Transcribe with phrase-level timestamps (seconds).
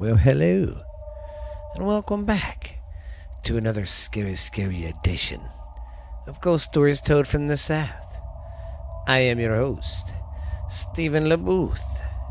[0.00, 0.80] Well, hello,
[1.74, 2.78] and welcome back
[3.42, 5.42] to another scary, scary edition
[6.26, 8.16] of Ghost Stories Told from the South.
[9.06, 10.14] I am your host,
[10.70, 11.84] Stephen LeBooth,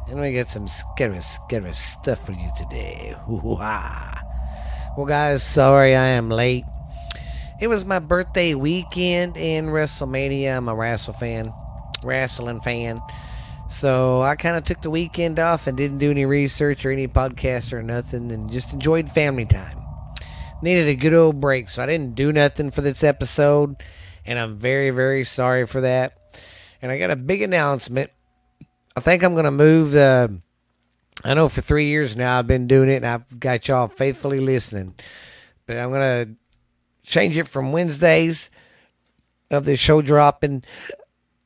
[0.08, 3.16] and we got some scary, scary stuff for you today.
[3.28, 4.20] Hoo-ha.
[4.98, 6.66] Well, guys, sorry I am late.
[7.62, 10.58] It was my birthday weekend in WrestleMania.
[10.58, 11.54] I'm a wrestle fan,
[12.02, 13.00] wrestling fan.
[13.70, 17.08] So I kind of took the weekend off and didn't do any research or any
[17.08, 19.80] podcast or nothing and just enjoyed family time.
[20.64, 23.76] Needed a good old break, so I didn't do nothing for this episode,
[24.26, 26.18] and I'm very, very sorry for that.
[26.82, 28.10] And I got a big announcement.
[28.98, 29.96] I think I'm going to move.
[29.96, 30.30] Uh,
[31.24, 34.40] I know for three years now I've been doing it, and I've got y'all faithfully
[34.40, 34.96] listening.
[35.68, 36.36] But I'm going to
[37.04, 38.50] change it from Wednesdays
[39.52, 40.64] of the show dropping,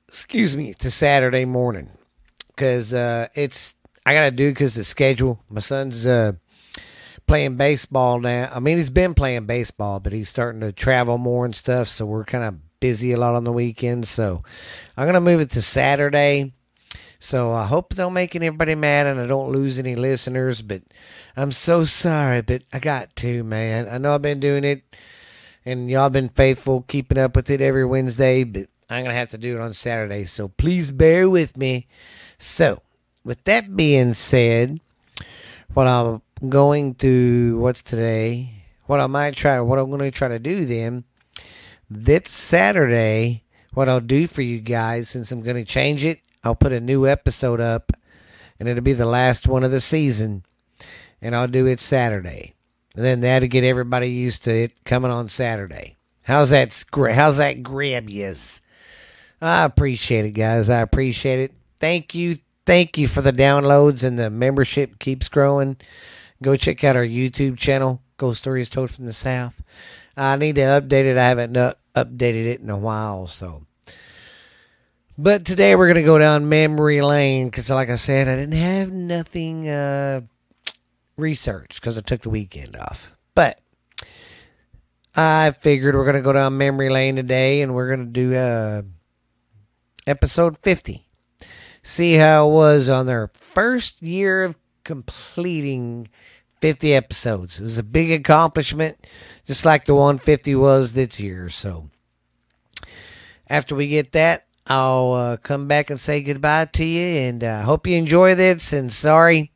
[0.08, 1.90] excuse me, to Saturday morning
[2.56, 3.76] because uh, it's
[4.06, 5.40] I gotta do because the schedule.
[5.50, 6.34] My son's uh,
[7.28, 8.52] playing baseball now.
[8.54, 11.88] I mean, he's been playing baseball, but he's starting to travel more and stuff.
[11.88, 14.10] So we're kind of busy a lot on the weekends.
[14.10, 14.44] So
[14.98, 16.54] I'm gonna move it to Saturday.
[17.20, 20.62] So I hope don't make anybody mad and I don't lose any listeners.
[20.62, 20.82] But
[21.38, 23.88] I'm so sorry, but I got to, man.
[23.88, 24.84] I know I've been doing it,
[25.64, 28.44] and y'all been faithful, keeping up with it every Wednesday.
[28.44, 30.26] But I'm gonna have to do it on Saturday.
[30.26, 31.88] So please bear with me.
[32.44, 32.82] So,
[33.24, 34.82] with that being said,
[35.74, 38.66] what I'm going to what's today?
[38.86, 41.06] What I might try, what I'm going to try to do then,
[41.90, 46.54] this Saturday, what I'll do for you guys, since I'm going to change it, I'll
[46.54, 47.94] put a new episode up,
[48.60, 50.44] and it'll be the last one of the season,
[51.22, 52.56] and I'll do it Saturday.
[52.94, 55.96] And then that'll get everybody used to it coming on Saturday.
[56.24, 56.84] How's that?
[56.94, 58.60] How's that grab yes?
[59.42, 60.70] I appreciate it, guys.
[60.70, 65.76] I appreciate it thank you, thank you for the downloads and the membership keeps growing.
[66.42, 69.62] Go check out our YouTube channel, Ghost Stories Told from the South.
[70.16, 71.18] I need to update it.
[71.18, 73.66] I haven't updated it in a while, so.
[75.18, 78.90] But today we're gonna go down memory lane because, like I said, I didn't have
[78.90, 80.22] nothing uh,
[81.18, 83.14] researched because I took the weekend off.
[83.36, 83.60] But
[85.18, 88.84] I figured we're gonna go down memory lane today, and we're gonna do uh,
[90.08, 91.03] episode fifty
[91.84, 96.08] see how it was on their first year of completing
[96.62, 97.60] 50 episodes.
[97.60, 98.98] It was a big accomplishment,
[99.46, 101.50] just like the 150 was this year.
[101.50, 101.90] So
[103.50, 107.20] after we get that, I'll uh, come back and say goodbye to you.
[107.20, 108.72] And I uh, hope you enjoy this.
[108.72, 109.52] And sorry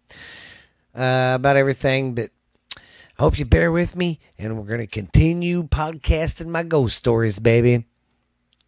[0.94, 2.32] uh, about everything, but
[2.78, 4.20] I hope you bear with me.
[4.38, 7.86] And we're going to continue podcasting my ghost stories, baby.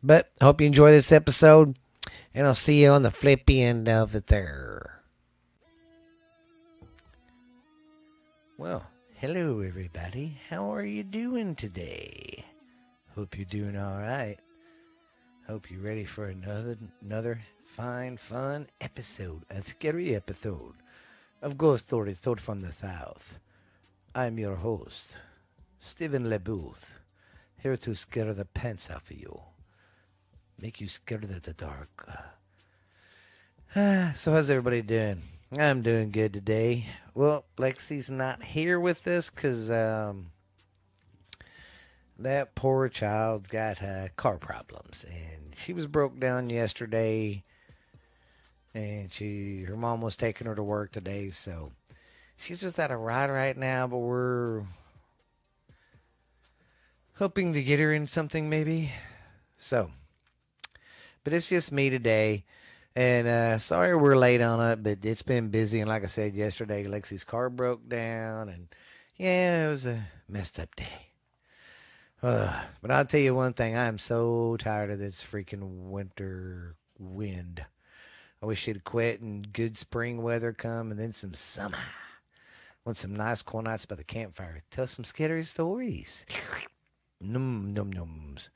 [0.01, 1.77] But I hope you enjoy this episode
[2.39, 5.01] and I'll see you on the flippy end of it there.
[8.57, 10.37] Well, hello everybody.
[10.49, 12.45] How are you doing today?
[13.13, 14.37] Hope you're doing all right.
[15.47, 20.75] Hope you're ready for another another fine, fun episode, a scary episode
[21.41, 23.37] of Ghost Stories Told from the South.
[24.15, 25.17] I'm your host,
[25.77, 26.91] Stephen LeBooth,
[27.61, 29.41] here to scare the pants off of you
[30.61, 32.09] make you scared of the dark.
[33.75, 35.21] Uh, so how's everybody doing?
[35.57, 36.87] I'm doing good today.
[37.15, 40.27] Well, Lexi's not here with us because um,
[42.19, 47.43] that poor child's got uh, car problems, and she was broke down yesterday,
[48.73, 51.71] and she her mom was taking her to work today, so
[52.37, 53.87] she's without a ride right now.
[53.87, 54.63] But we're
[57.15, 58.91] hoping to get her in something maybe.
[59.57, 59.91] So
[61.23, 62.45] but it's just me today.
[62.95, 65.79] And uh, sorry we're late on it, but it's been busy.
[65.79, 68.67] And like I said yesterday, Lexi's car broke down, and
[69.15, 71.07] yeah, it was a messed up day.
[72.21, 76.75] Uh, but I'll tell you one thing: I am so tired of this freaking winter
[76.97, 77.65] wind.
[78.41, 81.77] I wish it'd quit and good spring weather come, and then some summer.
[82.85, 84.61] Want some nice cool nights by the campfire.
[84.71, 86.25] Tell some scary stories.
[87.21, 88.49] num num nums.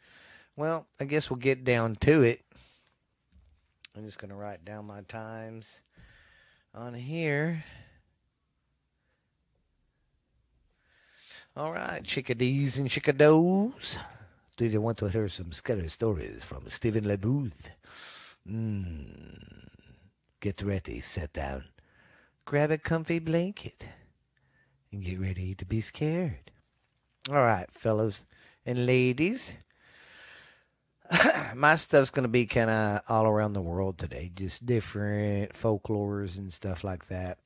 [0.55, 2.41] Well, I guess we'll get down to it.
[3.95, 5.81] I'm just going to write down my times
[6.73, 7.63] on here.
[11.55, 13.99] All right, chickadees and chickadoes.
[14.57, 17.69] Do you want to hear some scary stories from Stephen LeBooth?
[18.49, 19.67] Mm.
[20.39, 21.65] Get ready, sit down,
[22.45, 23.87] grab a comfy blanket,
[24.91, 26.51] and get ready to be scared.
[27.29, 28.25] All right, fellas
[28.65, 29.53] and ladies.
[31.55, 36.37] my stuff's going to be kind of all around the world today, just different folklores
[36.37, 37.37] and stuff like that.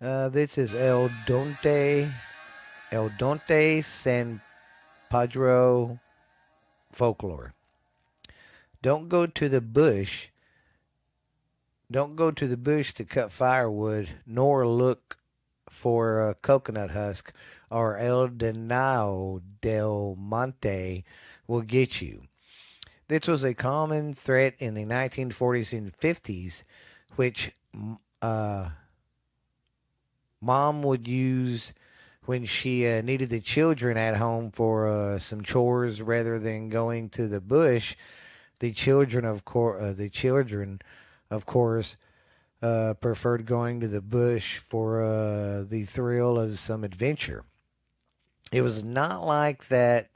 [0.00, 2.10] Uh, this is El Donte,
[2.90, 4.40] El Donte San
[5.10, 6.00] Pedro
[6.92, 7.54] folklore.
[8.82, 10.28] Don't go to the bush.
[11.90, 15.18] Don't go to the bush to cut firewood, nor look
[15.68, 17.32] for a coconut husk,
[17.70, 21.04] or El Denao del Monte
[21.50, 22.22] will get you.
[23.08, 26.62] This was a common threat in the 1940s and 50s,
[27.16, 27.50] which
[28.22, 28.68] uh,
[30.40, 31.74] mom would use
[32.24, 37.08] when she uh, needed the children at home for uh, some chores rather than going
[37.10, 37.96] to the bush.
[38.60, 40.80] The children, of course, uh, the children,
[41.30, 41.96] of course,
[42.62, 47.42] uh, preferred going to the bush for uh, the thrill of some adventure.
[48.52, 50.10] It was not like that.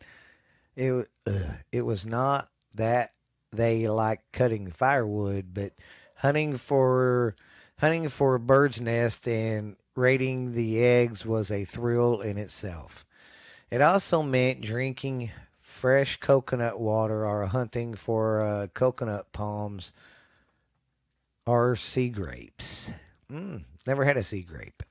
[0.77, 3.13] It it was not that
[3.53, 5.73] they liked cutting firewood, but
[6.17, 7.35] hunting for
[7.79, 13.05] hunting for a bird's nest and raiding the eggs was a thrill in itself.
[13.71, 15.31] It also meant drinking
[15.61, 19.93] fresh coconut water or hunting for uh, coconut palms
[21.47, 22.91] or sea grapes.
[23.31, 24.83] Mm, never had a sea grape.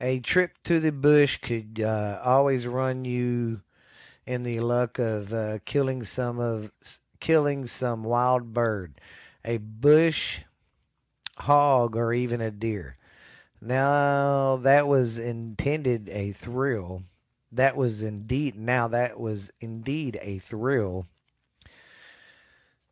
[0.00, 3.60] A trip to the bush could uh, always run you
[4.26, 6.70] in the luck of uh, killing some of
[7.20, 9.00] killing some wild bird,
[9.44, 10.40] a bush
[11.38, 12.96] hog, or even a deer.
[13.60, 17.02] Now that was intended a thrill.
[17.52, 21.06] That was indeed now that was indeed a thrill.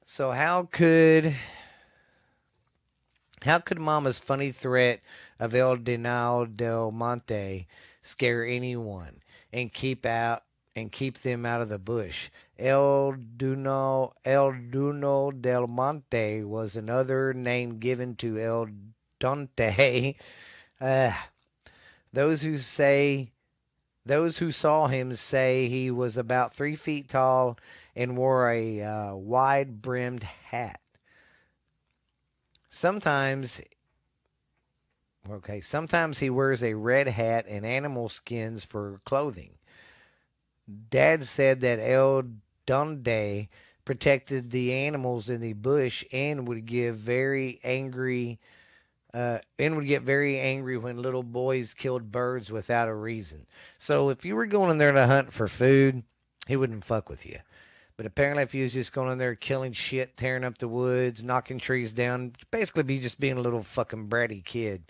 [0.04, 1.34] So how could
[3.44, 5.00] how could Mama's funny threat
[5.38, 7.68] of El Denao del Monte
[8.02, 9.22] scare anyone
[9.52, 10.42] and keep out
[10.78, 12.30] and keep them out of the bush?
[12.58, 18.68] El Duno El Duno del Monte was another name given to El
[19.18, 20.14] Dante
[20.80, 21.12] uh,
[22.12, 23.32] those who say,
[24.04, 27.58] those who saw him say he was about three feet tall
[27.94, 30.80] and wore a uh, wide brimmed hat.
[32.70, 33.60] Sometimes,
[35.28, 39.57] okay, sometimes he wears a red hat and animal skins for clothing.
[40.90, 42.24] Dad said that El
[42.66, 43.48] Donde
[43.84, 48.38] protected the animals in the bush and would give very angry
[49.14, 53.46] uh, and would get very angry when little boys killed birds without a reason.
[53.78, 56.02] So if you were going in there to hunt for food,
[56.46, 57.38] he wouldn't fuck with you.
[57.96, 61.22] But apparently, if you was just going in there killing shit, tearing up the woods,
[61.22, 64.84] knocking trees down, basically be just being a little fucking bratty kid,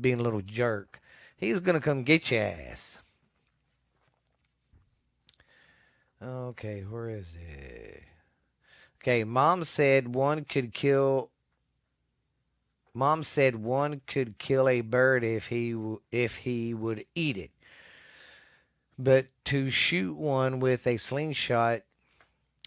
[0.00, 1.00] being a little jerk,
[1.36, 2.98] he's gonna come get your ass.
[6.22, 8.02] Okay, where is it?
[9.02, 11.30] Okay, mom said one could kill
[12.96, 15.76] Mom said one could kill a bird if he
[16.10, 17.50] if he would eat it.
[18.98, 21.82] But to shoot one with a slingshot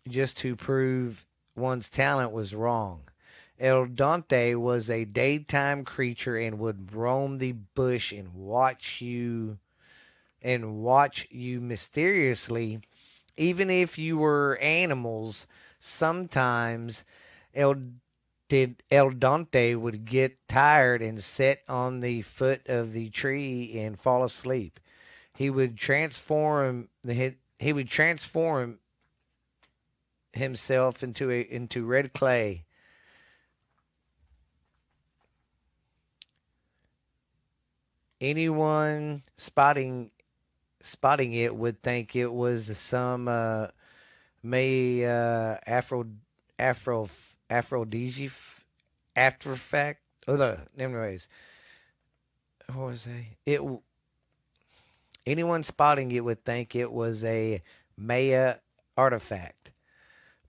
[0.08, 1.26] just to prove
[1.56, 3.02] one's talent was wrong.
[3.60, 9.58] El Dante was a daytime creature and would roam the bush and watch you
[10.44, 12.82] and watch you mysteriously
[13.40, 15.48] even if you were animals
[15.80, 17.06] sometimes
[17.56, 17.76] El
[18.50, 24.00] did El Dante would get tired and sit on the foot of the tree and
[24.00, 24.80] fall asleep.
[25.34, 28.80] He would transform he would transform
[30.34, 32.66] himself into a into red clay.
[38.20, 40.12] Anyone spotting
[40.82, 43.68] spotting it would think it was some uh,
[44.44, 46.08] may uh, Afro
[46.58, 47.10] Afro
[47.50, 48.32] Aphrodisiac
[49.16, 50.02] after fact.
[50.28, 51.28] Oh no, anyways,
[52.74, 53.38] what was I?
[53.46, 53.62] It
[55.26, 57.62] anyone spotting it would think it was a
[57.98, 58.56] Maya
[58.98, 59.72] artifact,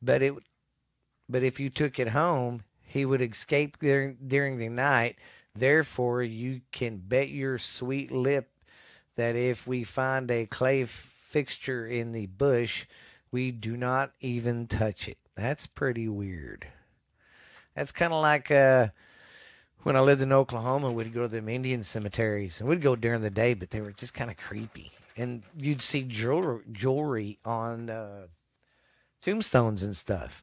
[0.03, 0.35] but it
[1.29, 5.17] but if you took it home, he would escape during during the night.
[5.55, 8.50] Therefore, you can bet your sweet lip
[9.21, 12.87] that if we find a clay fixture in the bush,
[13.31, 15.19] we do not even touch it.
[15.37, 16.67] That's pretty weird.
[17.77, 18.89] That's kind of like uh,
[19.83, 23.21] when I lived in Oklahoma, we'd go to them Indian cemeteries, and we'd go during
[23.21, 24.91] the day, but they were just kind of creepy.
[25.19, 28.29] And you'd see jewelry, jewelry on uh,
[29.21, 30.43] tombstones and stuff.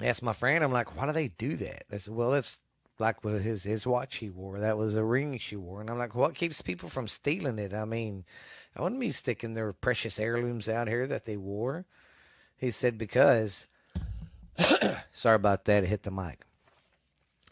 [0.00, 1.84] I asked my friend, I'm like, why do they do that?
[1.92, 2.58] I said, well, that's
[2.98, 4.58] like with his his watch he wore.
[4.60, 7.74] That was a ring she wore, and I'm like, what keeps people from stealing it?
[7.74, 8.24] I mean,
[8.76, 11.86] I wouldn't be sticking their precious heirlooms out here that they wore.
[12.56, 13.66] He said because
[15.12, 15.84] Sorry about that.
[15.84, 16.40] It hit the mic.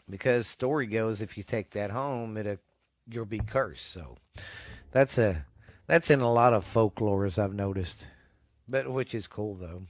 [0.09, 2.59] because story goes if you take that home, it
[3.09, 3.89] you'll be cursed.
[3.89, 4.17] So
[4.91, 5.45] that's a
[5.87, 8.07] that's in a lot of folklores I've noticed,
[8.67, 9.83] but which is cool though.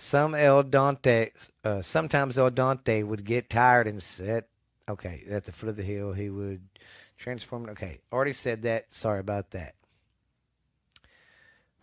[0.00, 1.30] Some El Dante,
[1.64, 4.48] uh, sometimes El Dante would get tired and sit.
[4.88, 6.60] Okay, at the foot of the hill, he would
[7.16, 7.68] transform.
[7.70, 8.86] Okay, already said that.
[8.90, 9.74] Sorry about that.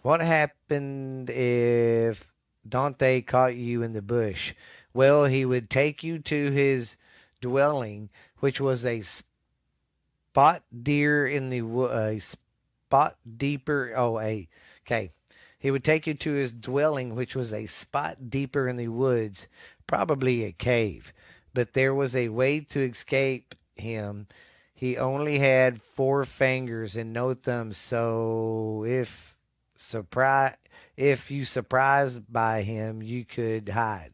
[0.02, 2.32] What happened if
[2.68, 4.54] Dante caught you in the bush?
[4.94, 6.96] Well, he would take you to his
[7.42, 11.60] dwelling, which was a spot deer in the
[11.92, 13.94] a spot deeper.
[13.94, 14.48] Oh, a
[14.86, 15.12] okay.
[15.58, 19.48] He would take you to his dwelling, which was a spot deeper in the woods,
[19.88, 21.14] probably a cave.
[21.54, 24.28] But there was a way to escape him.
[24.74, 29.36] He only had four fingers and no thumbs, so if
[29.78, 30.56] surprise
[30.98, 34.12] if you surprised by him, you could hide.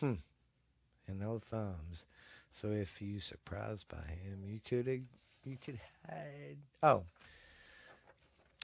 [0.00, 0.14] Hmm.
[1.06, 2.04] And no thumbs.
[2.50, 4.86] So if you surprised by him, you could
[5.44, 6.58] you could hide.
[6.82, 7.04] Oh,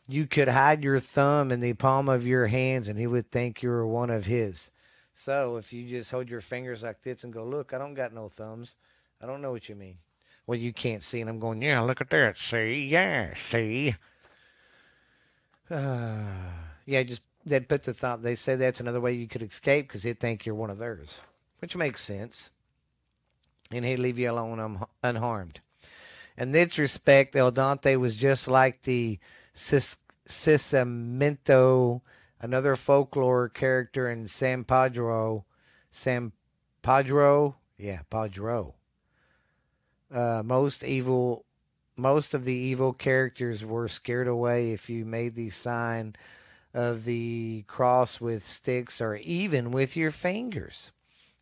[0.08, 3.62] you could hide your thumb in the palm of your hands and he would think
[3.62, 4.70] you were one of his.
[5.14, 8.14] So if you just hold your fingers like this and go, Look, I don't got
[8.14, 8.76] no thumbs,
[9.22, 9.98] I don't know what you mean.
[10.46, 12.38] Well, you can't see, and I'm going, Yeah, look at that.
[12.38, 12.86] See?
[12.86, 13.96] Yeah, see?
[15.70, 16.16] Uh,
[16.86, 20.02] yeah, just they'd put the thought, they say that's another way you could escape because
[20.02, 21.18] he'd think you're one of theirs,
[21.58, 22.50] which makes sense.
[23.70, 25.60] And he'd leave you alone un- unharmed.
[26.38, 29.18] In this respect, El Dante was just like the
[30.28, 32.00] Cisamento,
[32.40, 35.44] another folklore character in San Pedro.
[35.90, 36.32] San
[36.82, 38.74] Pedro, Yeah, Padro.
[40.10, 41.44] Uh, most evil,
[41.96, 46.14] most of the evil characters were scared away if you made the sign
[46.72, 50.92] of the cross with sticks or even with your fingers.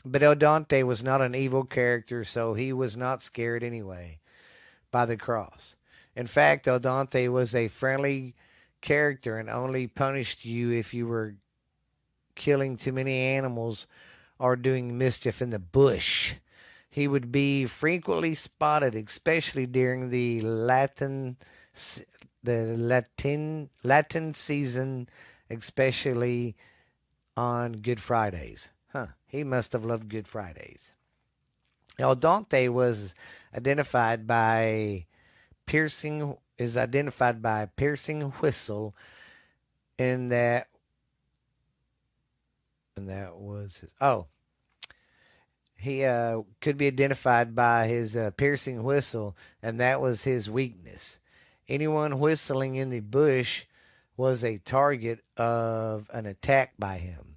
[0.04, 4.20] But El Dante was not an evil character, so he was not scared anyway
[4.90, 5.76] by the cross.
[6.16, 8.34] In fact, El Dante was a friendly
[8.80, 11.36] character and only punished you if you were
[12.34, 13.86] killing too many animals
[14.38, 16.34] or doing mischief in the bush.
[16.88, 21.36] He would be frequently spotted, especially during the Latin
[22.42, 25.08] the Latin Latin season,
[25.50, 26.56] especially
[27.36, 28.70] on Good Fridays.
[28.92, 29.08] Huh.
[29.26, 30.92] He must have loved Good Fridays.
[31.98, 33.14] El Dante was
[33.54, 35.04] identified by
[35.66, 38.94] piercing is identified by a piercing whistle
[39.98, 40.68] and that
[42.96, 44.26] and that was his, oh
[45.76, 51.20] he uh, could be identified by his uh, piercing whistle and that was his weakness.
[51.68, 53.64] Anyone whistling in the bush
[54.16, 57.36] was a target of an attack by him.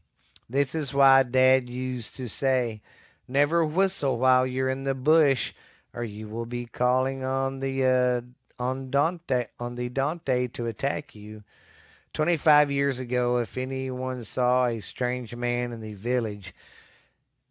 [0.50, 2.82] This is why dad used to say
[3.28, 5.54] never whistle while you're in the bush
[5.94, 8.22] or you will be calling on the uh,
[8.62, 11.44] on Dante on the Dante to attack you.
[12.14, 16.54] Twenty five years ago, if anyone saw a strange man in the village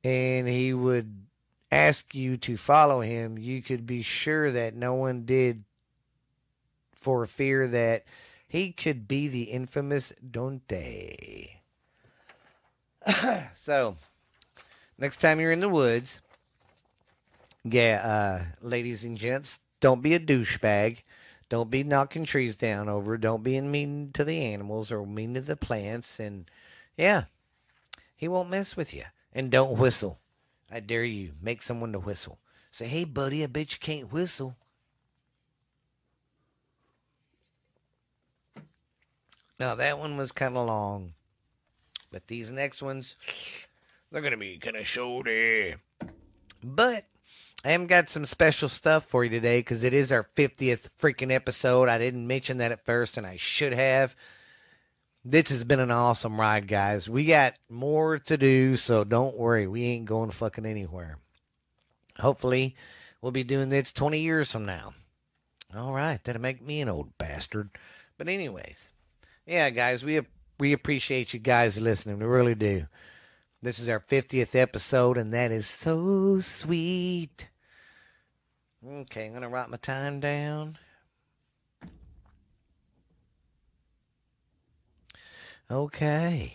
[0.03, 1.27] and he would
[1.71, 5.65] ask you to follow him, you could be sure that no one did
[6.93, 8.05] for fear that
[8.49, 11.61] he could be the infamous Dante.
[13.55, 13.97] so,
[14.99, 16.21] next time you're in the woods,
[17.65, 21.03] yeah, uh, ladies and gents, don't be a douchebag.
[21.49, 23.17] Don't be knocking trees down over.
[23.17, 26.21] Don't be mean to the animals or mean to the plants.
[26.21, 26.51] And
[26.97, 27.25] yeah,
[28.15, 29.05] he won't mess with you.
[29.33, 30.19] And don't whistle.
[30.71, 31.33] I dare you.
[31.41, 32.39] Make someone to whistle.
[32.71, 34.57] Say, hey, buddy, I bet you can't whistle.
[39.59, 41.15] Now, that one was kind of long.
[42.11, 43.17] But these next ones,
[44.11, 45.75] they're going to be kind of shorty.
[46.63, 47.07] But
[47.65, 51.33] I haven't got some special stuff for you today because it is our 50th freaking
[51.33, 51.89] episode.
[51.89, 54.15] I didn't mention that at first, and I should have.
[55.25, 57.09] This has been an awesome ride, guys.
[57.09, 59.67] We got more to do, so don't worry.
[59.67, 61.19] We ain't going fucking anywhere.
[62.21, 62.77] Hopefully,
[63.21, 64.95] we'll be doing this 20 years from now.
[65.77, 67.71] All right, that'll make me an old bastard.
[68.17, 68.79] But anyways,
[69.47, 70.21] yeah, guys, we
[70.59, 72.21] we appreciate you guys listening.
[72.21, 72.87] We really do.
[73.61, 77.48] This is our 50th episode, and that is so sweet.
[78.87, 80.79] Okay, I'm going to write my time down.
[85.69, 86.55] Okay.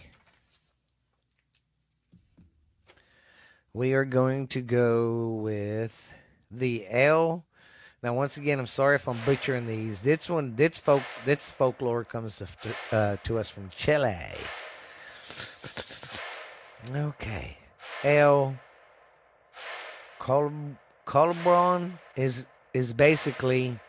[3.74, 6.13] We are going to go with
[6.50, 7.44] the L.
[8.01, 10.01] Now, once again, I'm sorry if I'm butchering these.
[10.01, 12.48] This one, this folk, this folklore comes to,
[12.96, 14.32] uh, to us from Chile.
[16.89, 17.58] Okay.
[18.03, 18.56] L.
[20.20, 23.80] Col- Colobron is is basically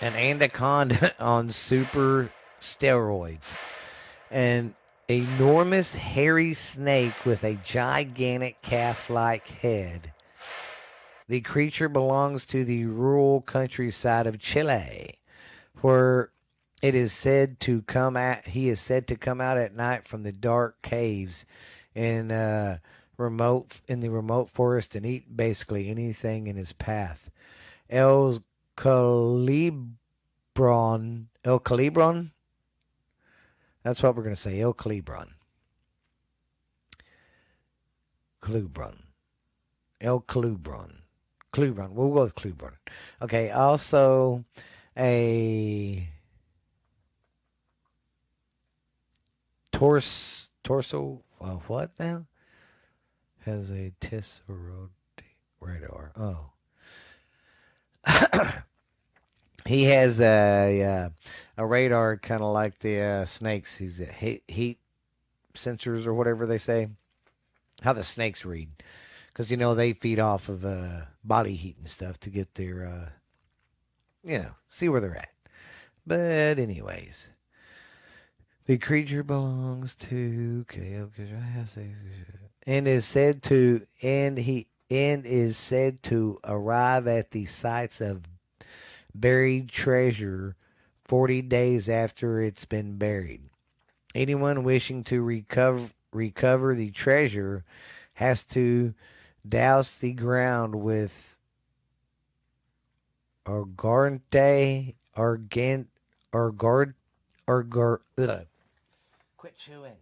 [0.00, 3.54] an anaconda on super steroids.
[4.30, 4.74] An
[5.08, 10.12] enormous hairy snake with a gigantic calf like head.
[11.28, 15.18] The creature belongs to the rural countryside of Chile,
[15.80, 16.30] where
[16.82, 20.24] it is said to come at he is said to come out at night from
[20.24, 21.46] the dark caves
[21.94, 22.78] in uh,
[23.16, 27.30] remote in the remote forest and eat basically anything in his path.
[27.88, 28.42] El
[28.76, 30.08] Calibron
[31.44, 32.30] El Calibron
[33.82, 34.60] that's what we're going to say.
[34.60, 35.30] El Calibron.
[38.40, 38.96] Calubron.
[40.00, 41.02] El Calubron.
[41.52, 41.90] Calubron.
[41.92, 42.74] We'll go with Calubron.
[43.20, 43.50] Okay.
[43.50, 44.44] Also,
[44.96, 46.08] a
[49.72, 50.48] torso.
[50.62, 51.22] Torso.
[51.40, 52.26] Uh, what now?
[53.44, 54.90] Has a tesseract
[55.60, 56.12] radar.
[56.16, 56.50] Oh.
[59.66, 61.08] he has a uh,
[61.56, 63.78] a radar kind of like the uh, snakes.
[63.78, 64.78] He's a heat, heat
[65.54, 66.88] sensors or whatever they say.
[67.82, 68.68] How the snakes read,
[69.28, 72.86] because you know they feed off of uh, body heat and stuff to get their,
[72.86, 73.10] uh,
[74.22, 75.32] you know, see where they're at.
[76.06, 77.32] But anyways,
[78.66, 81.00] the creature belongs to okay,
[82.66, 88.22] and is said to and he and is said to arrive at the sites of
[89.14, 90.56] buried treasure
[91.04, 93.42] 40 days after it's been buried.
[94.14, 97.64] Anyone wishing to recover recover the treasure
[98.14, 98.94] has to
[99.48, 101.38] douse the ground with
[103.46, 105.88] argante argant
[106.32, 106.94] argard
[107.48, 108.00] argar
[109.36, 109.96] quit chewing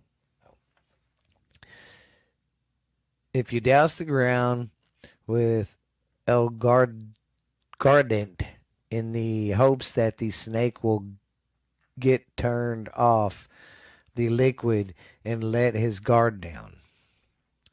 [3.32, 4.70] if you douse the ground
[5.26, 5.76] with
[6.26, 7.14] el gard
[7.78, 8.42] gardent
[8.90, 11.04] in the hopes that the snake will
[11.98, 13.48] get turned off
[14.14, 16.76] the liquid and let his guard down.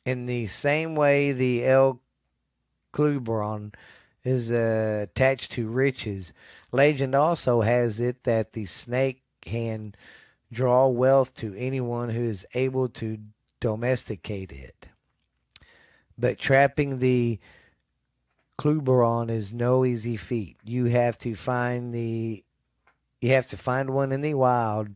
[0.06, 2.02] In the same way, the El
[2.94, 3.74] Clubron
[4.24, 6.34] is uh, attached to riches.
[6.72, 9.96] Legend also has it that the snake can
[10.52, 13.18] draw wealth to anyone who is able to
[13.60, 14.88] domesticate it.
[16.18, 17.40] But trapping the
[18.58, 20.58] Kluberon is no easy feat.
[20.64, 22.44] You have to find the
[23.22, 24.90] you have to find one in the wild,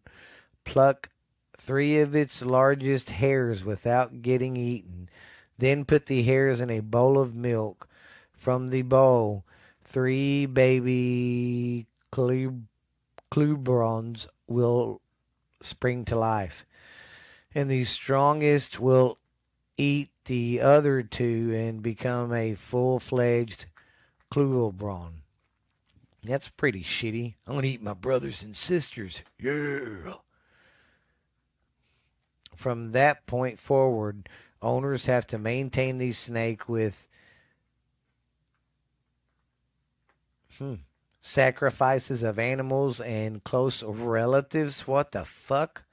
[0.64, 1.10] pluck
[1.58, 5.10] three of its largest hairs without getting eaten,
[5.58, 7.88] then put the hairs in a bowl of milk.
[8.34, 9.44] From the bowl,
[9.84, 12.68] three baby kluberons
[14.48, 15.02] will
[15.62, 16.66] spring to life,
[17.54, 19.18] and the strongest will
[19.78, 23.66] eat the other two and become a full fledged
[24.32, 25.22] Klugelbraun.
[26.24, 27.36] That's pretty shitty.
[27.48, 29.24] I'm going to eat my brothers and sisters.
[29.40, 30.14] Yeah.
[32.56, 34.30] From that point forward,
[34.62, 37.08] owners have to maintain the snake with
[40.58, 40.76] hmm,
[41.22, 44.88] sacrifices of animals and close relatives.
[44.88, 45.84] What the fuck?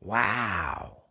[0.00, 1.01] Wow.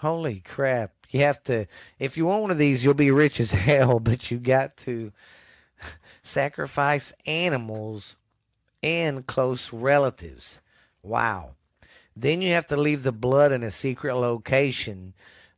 [0.00, 0.92] Holy crap.
[1.10, 1.66] You have to,
[1.98, 5.12] if you want one of these, you'll be rich as hell, but you got to
[6.22, 8.16] sacrifice animals
[8.82, 10.62] and close relatives.
[11.02, 11.50] Wow.
[12.16, 15.12] Then you have to leave the blood in a secret location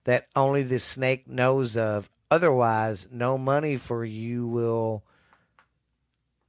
[0.05, 2.11] that only the snake knows of.
[2.29, 5.05] Otherwise, no money for you will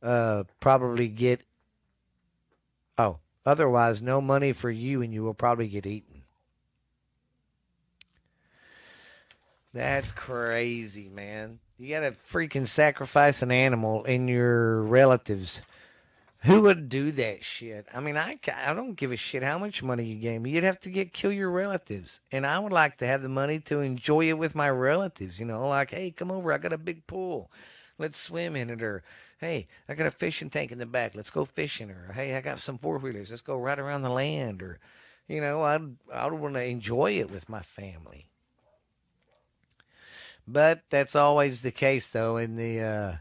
[0.02, 1.42] uh, probably get.
[2.98, 6.12] Oh, otherwise, no money for you and you will probably get eaten.
[9.74, 11.60] That's crazy, man.
[11.78, 15.64] You gotta freaking sacrifice an animal in your relatives.
[16.44, 17.88] Who would do that shit?
[17.94, 20.52] I mean, I, I don't give a shit how much money you gave me.
[20.52, 23.60] You'd have to get kill your relatives, and I would like to have the money
[23.62, 25.40] to enjoy it with my relatives.
[25.40, 26.52] You know, like, hey, come over.
[26.52, 27.50] I got a big pool.
[27.98, 28.84] Let's swim in it.
[28.84, 29.04] Or
[29.40, 31.16] hey, I got a fishing tank in the back.
[31.16, 31.90] Let's go fishing.
[31.90, 33.32] Or hey, I got some four wheelers.
[33.32, 34.62] Let's go right around the land.
[34.62, 34.80] Or
[35.28, 38.28] you know, I'd I would want to enjoy it with my family.
[40.48, 43.14] But that's always the case, though, in the uh,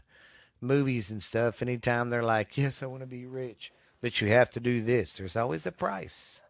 [0.59, 1.61] movies and stuff.
[1.61, 5.13] Anytime they're like, yes, I want to be rich, but you have to do this,
[5.13, 6.41] there's always a price.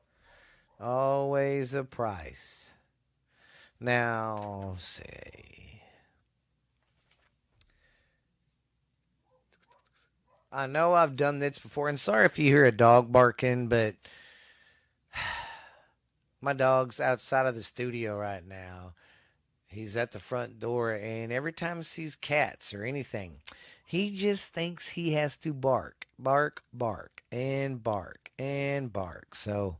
[0.79, 2.71] Always a price.
[3.79, 5.81] Now, say.
[10.51, 13.95] I know I've done this before, and sorry if you hear a dog barking, but
[16.41, 18.93] My dog's outside of the studio right now.
[19.73, 23.37] He's at the front door, and every time he sees cats or anything,
[23.85, 29.35] he just thinks he has to bark, bark, bark, and bark, and bark.
[29.35, 29.77] So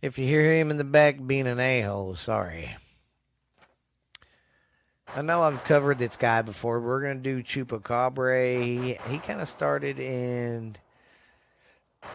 [0.00, 2.76] if you hear him in the back being an a hole, sorry.
[5.16, 6.80] I know I've covered this guy before.
[6.80, 8.62] We're going to do Chupacabra.
[8.62, 10.76] He, he kind of started in.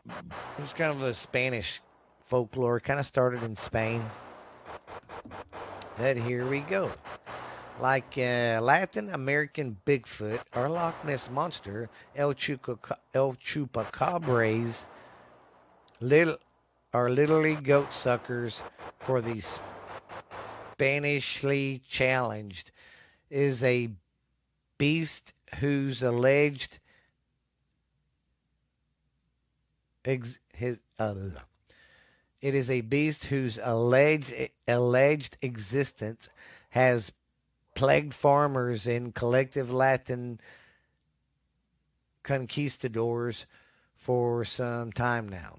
[0.07, 1.81] It was kind of a Spanish
[2.25, 2.79] folklore.
[2.79, 4.05] Kind of started in Spain.
[5.97, 6.91] But here we go.
[7.79, 12.29] Like uh, Latin American Bigfoot or Loch Ness Monster, El,
[13.13, 14.85] El Chupacabras
[15.99, 16.37] little,
[16.93, 18.61] are literally goat suckers
[18.99, 19.41] for the
[20.73, 22.71] Spanishly challenged
[23.29, 23.89] is a
[24.77, 26.79] beast whose alleged
[30.05, 31.15] ex, his uh,
[32.43, 34.33] it is a beast whose alleged
[34.67, 36.27] alleged existence
[36.71, 37.13] has
[37.73, 40.41] plagued farmers in collective Latin
[42.21, 43.45] conquistadors
[43.95, 45.55] for some time now.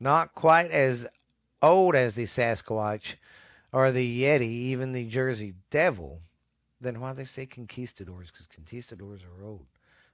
[0.00, 1.06] Not quite as
[1.62, 3.14] old as the Sasquatch,
[3.72, 6.20] or the Yeti, even the Jersey Devil,
[6.80, 8.32] then why they say conquistadors?
[8.32, 9.66] Because conquistadors are old.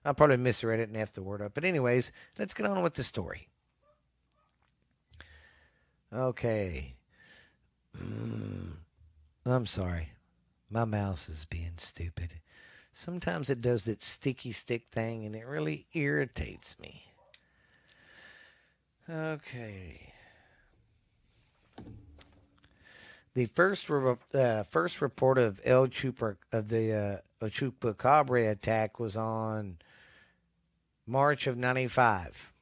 [0.05, 1.55] I probably misread it and effed the word up.
[1.55, 3.49] But anyways, let's get on with the story.
[6.15, 6.95] Okay.
[7.99, 8.73] Mm,
[9.45, 10.11] I'm sorry.
[10.71, 12.35] My mouse is being stupid.
[12.93, 17.05] Sometimes it does that sticky stick thing and it really irritates me.
[19.11, 20.13] Okay.
[23.35, 29.17] The first re- uh, first report of El Chupa of the uh, Chupacabra attack was
[29.17, 29.79] on
[31.07, 32.53] March of '95.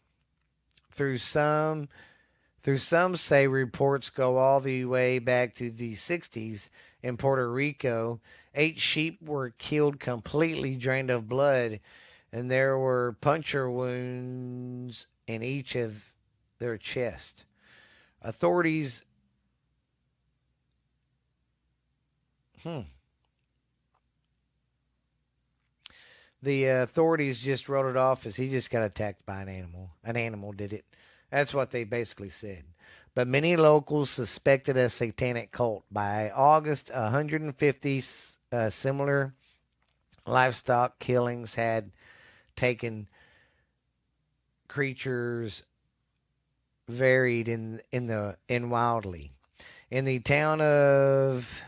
[0.90, 1.88] Through some,
[2.62, 6.68] through some say reports go all the way back to the '60s
[7.03, 8.20] in Puerto Rico.
[8.55, 11.81] Eight sheep were killed completely drained of blood,
[12.33, 16.12] and there were puncture wounds in each of
[16.59, 17.44] their chest.
[18.20, 19.03] Authorities
[22.62, 22.81] Hmm.
[26.42, 29.90] The uh, authorities just wrote it off as he just got attacked by an animal.
[30.05, 30.85] An animal did it.
[31.32, 32.64] That's what they basically said.
[33.14, 35.84] But many locals suspected a satanic cult.
[35.90, 38.04] By August, 150
[38.52, 39.34] uh, similar
[40.26, 41.90] livestock killings had
[42.54, 43.08] taken
[44.68, 45.64] creatures
[46.88, 49.32] varied in in the in wildly
[49.90, 51.62] in the town of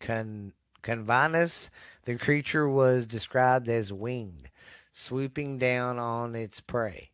[0.00, 4.48] Con- the creature was described as winged,
[4.96, 7.10] swooping down on its prey.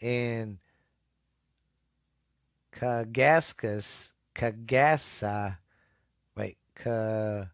[0.00, 0.58] In
[2.70, 5.56] Kagaskas, Kagasa,
[6.36, 7.46] wait, Ka,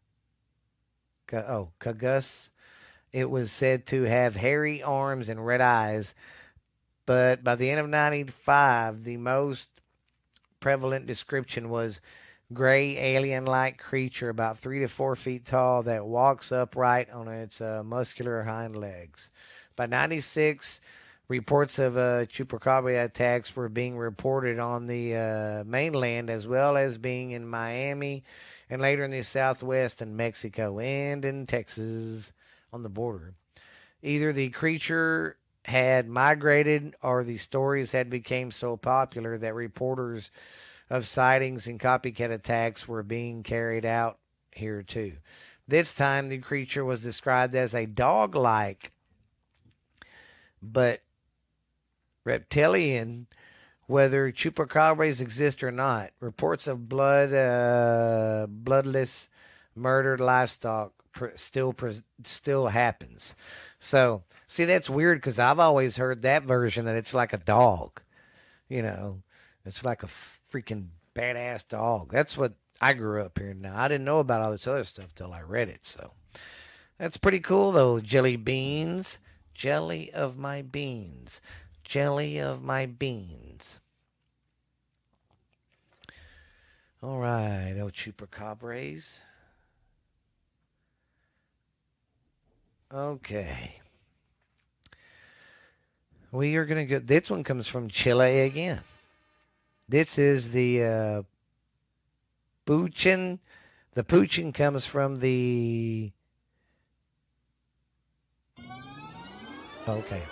[1.32, 2.50] oh, Kagus,
[3.12, 6.14] it was said to have hairy arms and red eyes,
[7.06, 9.68] but by the end of 95, the most
[10.58, 12.00] prevalent description was
[12.52, 17.60] gray alien like creature about three to four feet tall that walks upright on its
[17.60, 19.30] uh, muscular hind legs.
[19.80, 20.82] By 96,
[21.28, 26.98] reports of uh, chupacabra attacks were being reported on the uh, mainland as well as
[26.98, 28.22] being in Miami
[28.68, 32.30] and later in the southwest in Mexico and in Texas
[32.74, 33.32] on the border.
[34.02, 40.30] Either the creature had migrated or the stories had become so popular that reporters
[40.90, 44.18] of sightings and copycat attacks were being carried out
[44.52, 45.14] here too.
[45.66, 48.92] This time, the creature was described as a dog like
[50.62, 51.02] but
[52.24, 53.26] reptilian,
[53.86, 56.10] whether chupacabras exist or not.
[56.20, 59.28] Reports of blood, uh, bloodless,
[59.74, 60.92] murdered livestock
[61.34, 61.74] still
[62.24, 63.34] still happens.
[63.78, 68.00] So, see, that's weird because I've always heard that version that it's like a dog.
[68.68, 69.22] You know,
[69.64, 72.12] it's like a freaking badass dog.
[72.12, 73.54] That's what I grew up here.
[73.54, 75.80] Now I didn't know about all this other stuff till I read it.
[75.82, 76.12] So
[76.98, 78.00] that's pretty cool, though.
[78.00, 79.18] Jelly beans,
[79.54, 81.40] jelly of my beans,
[81.84, 83.80] jelly of my beans.
[87.02, 89.20] All right, El Chupacabras.
[92.92, 93.80] Okay.
[96.32, 96.98] We are going to go.
[96.98, 98.80] This one comes from Chile again.
[99.88, 101.22] This is the uh,
[102.66, 103.38] Puchin.
[103.94, 106.12] The Puchin comes from the.
[109.88, 110.22] Okay.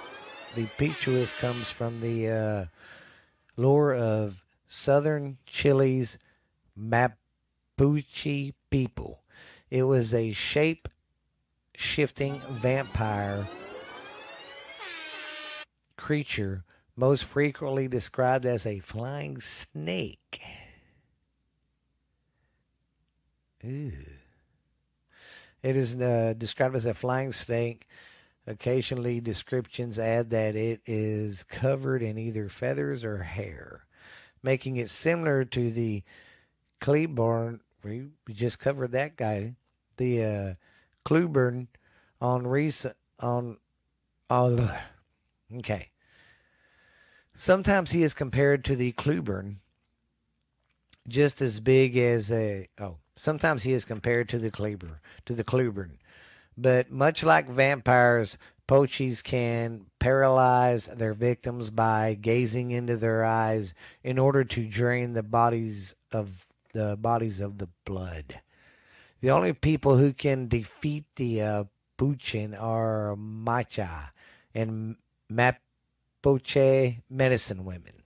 [0.54, 2.64] The Pichuas comes from the uh,
[3.56, 6.18] lore of southern Chile's
[6.78, 9.22] Mapuche people.
[9.70, 10.88] It was a shape
[11.74, 13.46] shifting vampire
[15.96, 16.64] creature
[16.96, 20.40] most frequently described as a flying snake.
[23.64, 23.92] Ooh.
[25.62, 27.86] It is uh, described as a flying snake.
[28.48, 33.84] Occasionally, descriptions add that it is covered in either feathers or hair,
[34.42, 36.02] making it similar to the
[36.80, 37.60] Kleborn.
[37.84, 39.54] We just covered that guy,
[39.98, 40.54] the uh,
[42.22, 43.58] on recent on
[44.30, 44.58] all.
[44.58, 44.78] Uh,
[45.58, 45.90] okay.
[47.34, 49.56] Sometimes he is compared to the Kluburn,
[51.06, 55.42] just as big as a oh Sometimes he is compared to the Kleber, to the
[55.42, 55.98] Kluburn.
[56.60, 64.18] But much like vampires, poachies can paralyze their victims by gazing into their eyes in
[64.18, 68.40] order to drain the bodies of the bodies of the blood.
[69.20, 71.64] The only people who can defeat the uh,
[72.58, 74.12] are Macha
[74.52, 74.96] and
[75.32, 78.02] Mapoche medicine women.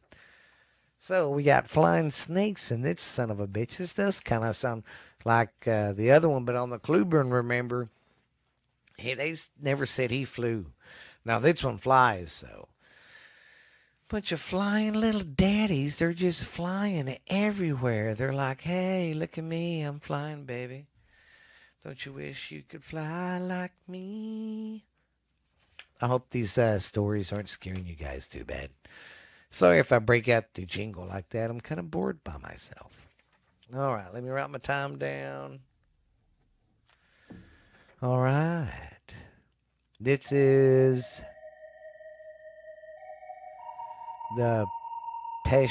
[0.98, 3.78] So we got flying snakes and this son of a bitch.
[3.78, 4.84] This does kind of sound
[5.24, 7.88] like uh, the other one, but on the Kluburn, remember,
[9.02, 10.66] he, they never said he flew.
[11.24, 12.68] Now this one flies, so.
[14.08, 15.96] Bunch of flying little daddies.
[15.96, 18.14] They're just flying everywhere.
[18.14, 19.82] They're like, hey, look at me.
[19.82, 20.86] I'm flying, baby.
[21.82, 24.84] Don't you wish you could fly like me?
[26.00, 28.70] I hope these uh, stories aren't scaring you guys too bad.
[29.50, 31.50] Sorry if I break out the jingle like that.
[31.50, 33.06] I'm kind of bored by myself.
[33.74, 35.60] All right, let me write my time down.
[38.02, 38.91] All right.
[40.04, 41.22] This is
[44.36, 44.66] the
[45.46, 45.70] Pesh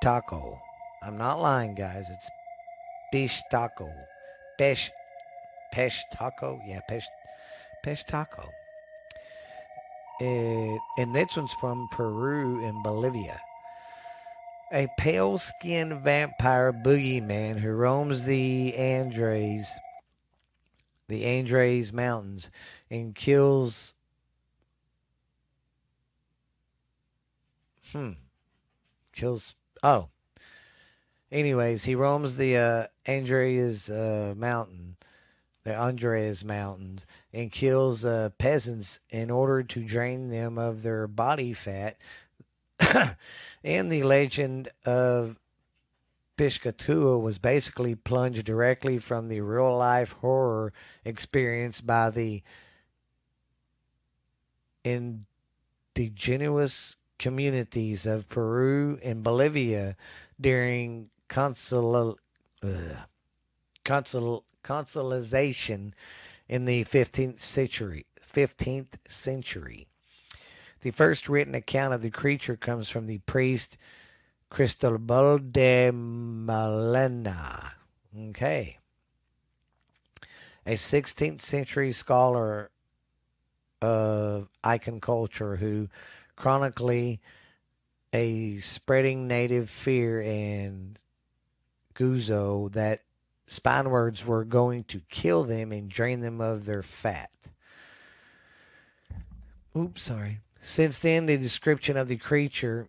[0.00, 0.60] Taco.
[1.02, 2.08] I'm not lying, guys.
[2.08, 2.30] It's
[3.12, 3.90] Pesh Taco.
[4.60, 4.90] Pesh
[5.74, 6.60] Pesh Taco?
[6.68, 7.02] Yeah, Pesh
[7.84, 8.48] Pesh Taco.
[10.20, 13.40] It, and this one's from Peru and Bolivia.
[14.72, 19.68] A pale skinned vampire boogeyman who roams the Andes,
[21.08, 22.50] the Andes Mountains,
[22.90, 23.94] and kills.
[27.92, 28.12] Hmm.
[29.12, 29.54] Kills.
[29.82, 30.08] Oh.
[31.30, 34.96] Anyways, he roams the uh, Andreas uh, Mountain
[35.66, 41.52] the Andres Mountains and kills uh, peasants in order to drain them of their body
[41.52, 41.96] fat.
[43.64, 45.40] and the legend of
[46.36, 50.72] Piscatua was basically plunged directly from the real life horror
[51.04, 52.42] experienced by the
[55.94, 59.96] indigenous communities of Peru and Bolivia
[60.40, 62.12] during uh,
[63.84, 65.92] consul, consolization
[66.48, 68.06] in the 15th century.
[68.32, 69.86] 15th century.
[70.82, 73.78] The first written account of the creature comes from the priest
[74.56, 77.74] Cristobal de Malena.
[78.28, 78.78] Okay.
[80.64, 82.70] A 16th century scholar
[83.82, 85.90] of icon culture who
[86.36, 87.20] chronically
[88.14, 90.98] a spreading native fear and
[91.94, 93.00] guzo that
[93.46, 97.30] Spaniards were going to kill them and drain them of their fat.
[99.76, 100.40] Oops, sorry.
[100.62, 102.88] Since then, the description of the creature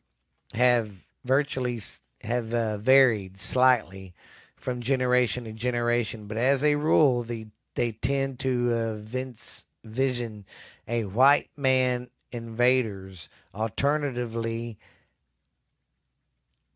[0.53, 0.89] have
[1.27, 1.81] virtually
[2.21, 4.13] have uh, varied slightly
[4.55, 10.45] from generation to generation, but as a rule, the, they tend to uh, vince, vision
[10.87, 14.77] a white man invaders, alternatively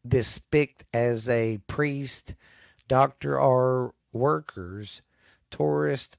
[0.08, 2.36] depicted as a priest
[2.88, 5.02] doctor or workers,
[5.50, 6.18] tourist,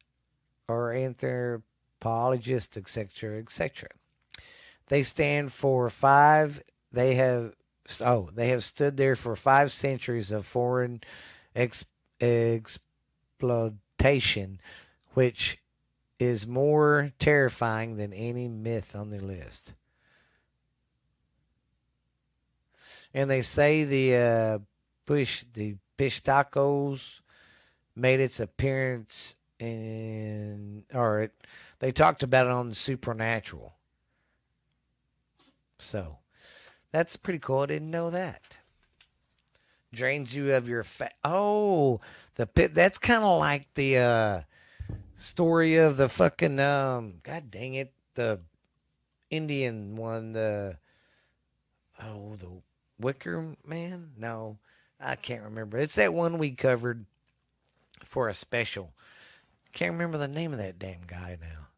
[0.68, 3.88] or anthropologist, etc., etc.
[4.86, 6.62] They stand for five.
[6.92, 7.54] They have
[8.00, 11.02] oh, they have stood there for five centuries of foreign
[11.54, 11.84] ex,
[12.20, 14.60] exploitation,
[15.14, 15.58] which
[16.18, 19.74] is more terrifying than any myth on the list.
[23.12, 24.58] And they say the uh,
[25.04, 27.20] push the fish tacos
[27.94, 31.32] made its appearance in, or it,
[31.78, 33.74] they talked about it on the Supernatural.
[35.78, 36.18] So
[36.92, 37.60] that's pretty cool.
[37.60, 38.56] I didn't know that.
[39.92, 41.14] Drains you of your fat.
[41.24, 42.00] Oh,
[42.36, 42.74] the pit.
[42.74, 44.40] That's kind of like the uh,
[45.16, 47.14] story of the fucking um.
[47.22, 48.40] God dang it, the
[49.30, 50.32] Indian one.
[50.32, 50.78] The
[52.00, 52.48] oh the
[52.98, 54.12] Wicker Man?
[54.16, 54.58] No,
[55.00, 55.78] I can't remember.
[55.78, 57.04] It's that one we covered
[58.04, 58.92] for a special.
[59.72, 61.68] Can't remember the name of that damn guy now.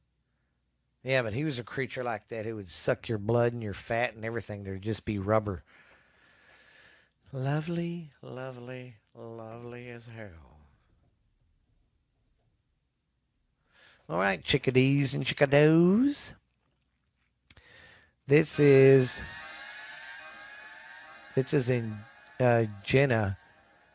[1.05, 3.75] Yeah, but he was a creature like that who would suck your blood and your
[3.75, 4.65] fat and everything.
[4.65, 5.63] There'd just be rubber.
[7.31, 10.59] Lovely, lovely, lovely as hell.
[14.09, 16.33] All right, chickadees and chickadoes.
[18.27, 19.21] This is
[21.35, 21.99] this is in
[22.41, 23.37] uh, Jenna,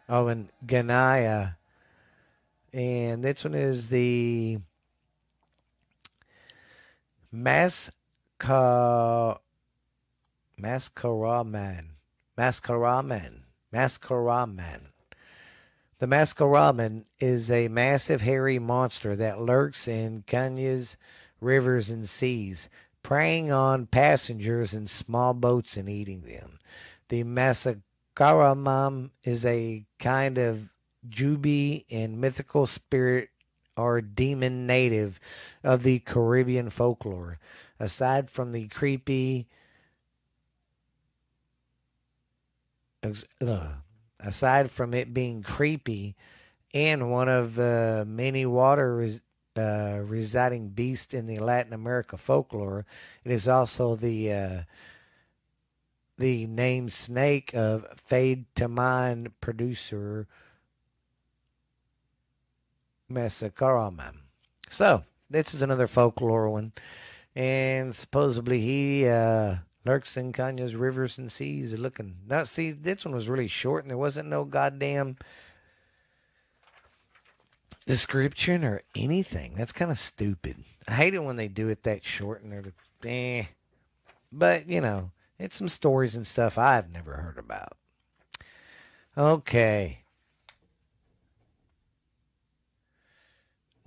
[0.07, 1.55] oh, in Ganaya,
[2.71, 4.59] and this one is the
[7.33, 7.91] Masca
[10.59, 11.85] Mascaraman.
[12.37, 13.41] Mascaraman.
[13.73, 14.81] Mascaraman.
[15.99, 20.97] The Mascaraman is a massive hairy monster that lurks in canyons,
[21.39, 22.69] rivers, and seas,
[23.03, 26.57] preying on passengers in small boats and eating them.
[27.09, 30.69] The Mascaraman is a kind of
[31.07, 33.28] Jubi and mythical spirit
[33.79, 35.19] or demon native
[35.63, 37.39] of the Caribbean folklore.
[37.79, 39.47] Aside from the creepy,
[43.03, 43.67] uh,
[44.19, 46.15] aside from it being creepy
[46.73, 49.21] and one of uh, many water res-
[49.55, 52.85] uh, residing beasts in the Latin America folklore,
[53.23, 54.61] it is also the uh,
[56.17, 60.27] the name snake of Fade to Mind producer
[63.11, 64.17] Masakaraman.
[64.69, 66.73] So, this is another folklore one.
[67.35, 72.17] And supposedly he uh, lurks in Kanya's rivers and seas looking.
[72.27, 75.17] Now, see, this one was really short and there wasn't no goddamn
[77.85, 79.53] description or anything.
[79.55, 80.63] That's kind of stupid.
[80.87, 82.73] I hate it when they do it that short and they're
[83.05, 83.45] eh.
[84.31, 87.77] But, you know, it's some stories and stuff I've never heard about.
[89.17, 89.99] Okay.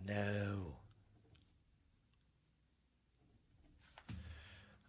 [0.06, 0.74] No.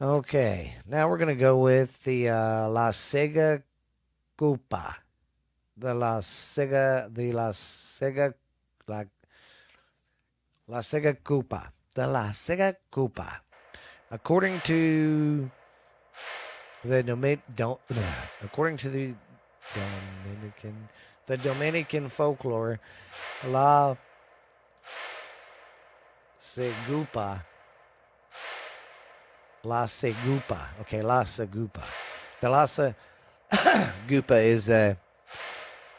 [0.01, 3.63] Okay, now we're going to go with the uh, La Sega
[4.37, 4.97] Cupa.
[5.77, 8.33] The La Sega, the La Sega,
[8.87, 9.03] La,
[10.67, 11.71] La Sega Cupa.
[11.95, 13.41] The La Sega Cupa.
[14.11, 15.49] According to
[16.83, 17.79] the don't,
[18.43, 19.13] according to the
[19.73, 20.89] Dominican,
[21.27, 22.79] the Dominican folklore,
[23.45, 23.95] La
[26.43, 27.41] Segupa.
[29.63, 30.67] La Segupa.
[30.81, 31.83] Okay, La Segupa.
[32.41, 34.97] The La Segupa is a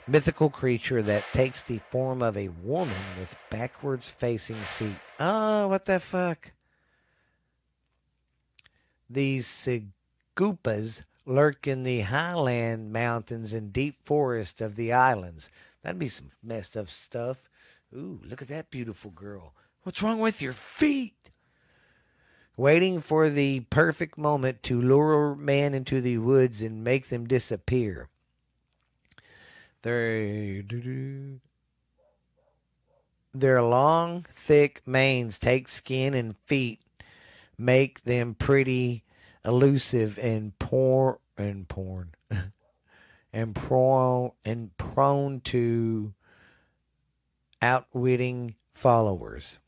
[0.06, 4.96] mythical creature that takes the form of a woman with backwards facing feet.
[5.18, 6.52] Oh, what the fuck?
[9.08, 15.48] These Segupas lurk in the highland mountains and deep forest of the islands.
[15.82, 17.48] That'd be some messed up stuff.
[17.96, 19.54] Ooh, look at that beautiful girl.
[19.84, 21.30] What's wrong with your feet?
[22.56, 28.08] Waiting for the perfect moment to lure man into the woods and make them disappear.
[29.82, 30.62] Their,
[33.34, 36.80] their long, thick manes take skin and feet,
[37.58, 39.04] make them pretty
[39.44, 42.14] elusive and poor and porn
[43.34, 46.14] and prone and prone to
[47.60, 49.58] outwitting followers.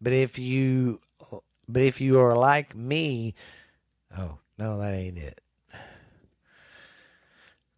[0.00, 1.00] But if you,
[1.68, 3.34] but if you are like me,
[4.16, 5.40] oh no, that ain't it.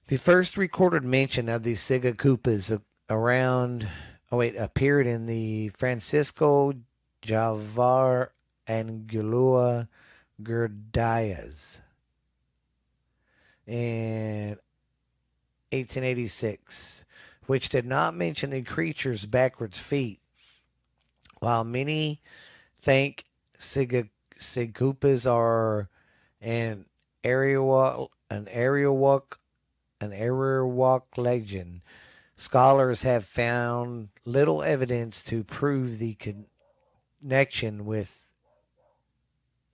[0.09, 3.89] The first recorded mention of the Siga Koopas around,
[4.31, 6.75] oh wait, appeared in the Francisco
[7.23, 8.29] Javar
[8.69, 9.89] Angulua
[10.43, 11.81] Gurdayas
[13.67, 14.59] in
[15.73, 17.05] 1886,
[17.47, 20.20] which did not mention the creature's backwards feet
[21.41, 22.21] while many
[22.79, 23.25] think
[23.59, 25.89] Sigkupas are
[26.41, 26.85] an
[27.25, 29.37] Arawak, an Arawak,
[30.01, 31.81] an Arawak legend,
[32.37, 36.17] scholars have found little evidence to prove the
[37.23, 38.27] connection with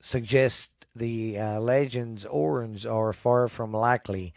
[0.01, 4.33] suggest the uh, legend's origins are far from likely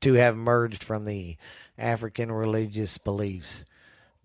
[0.00, 1.36] to have merged from the
[1.78, 3.64] African religious beliefs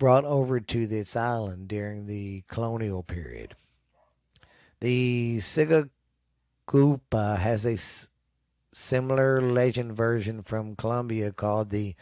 [0.01, 3.55] brought over to this island during the colonial period.
[4.79, 5.91] The Sigakupa
[7.37, 8.09] has a s-
[8.73, 11.93] similar legend version from Colombia called the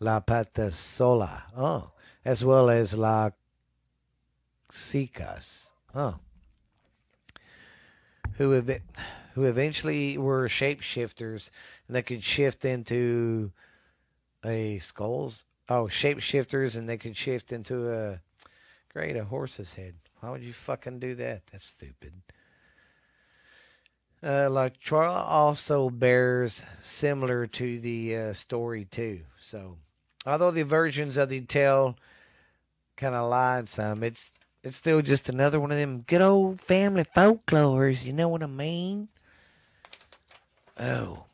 [0.00, 1.44] La Pata Sola.
[1.56, 1.92] Oh,
[2.26, 3.30] as well as La
[4.70, 5.70] Cicas.
[5.94, 6.18] Oh.
[8.34, 8.82] Who, ev-
[9.32, 11.48] who eventually were shapeshifters
[11.88, 13.50] and they could shift into
[14.44, 15.46] a skulls.
[15.68, 18.20] Oh, shapeshifters and they could shift into a
[18.92, 19.94] great a horse's head.
[20.20, 21.42] Why would you fucking do that?
[21.50, 22.12] That's stupid.
[24.22, 29.20] Uh, like Troy also bears similar to the uh, story too.
[29.40, 29.76] So,
[30.24, 31.96] although the versions of the tale
[32.96, 37.04] kind of lied some, it's it's still just another one of them good old family
[37.04, 38.04] folklores.
[38.04, 39.08] You know what I mean?
[40.78, 41.25] Oh.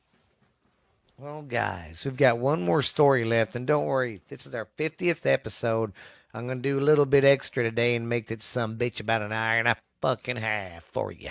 [1.23, 5.25] Well, guys, we've got one more story left, and don't worry, this is our 50th
[5.25, 5.93] episode.
[6.35, 9.23] I'm going to do a little bit extra today and make this some bitch about
[9.23, 11.31] an hour and a fucking half for you.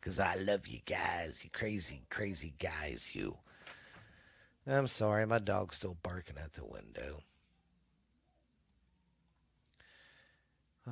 [0.00, 3.36] Because I love you guys, you crazy, crazy guys, you.
[4.66, 7.20] I'm sorry, my dog's still barking at the window.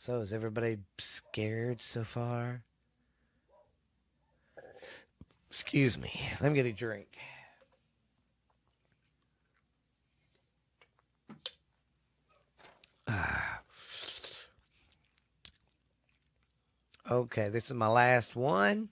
[0.00, 2.62] So, is everybody scared so far?
[5.50, 6.12] Excuse me.
[6.40, 7.08] Let me get a drink.
[17.10, 18.90] Okay, this is my last one.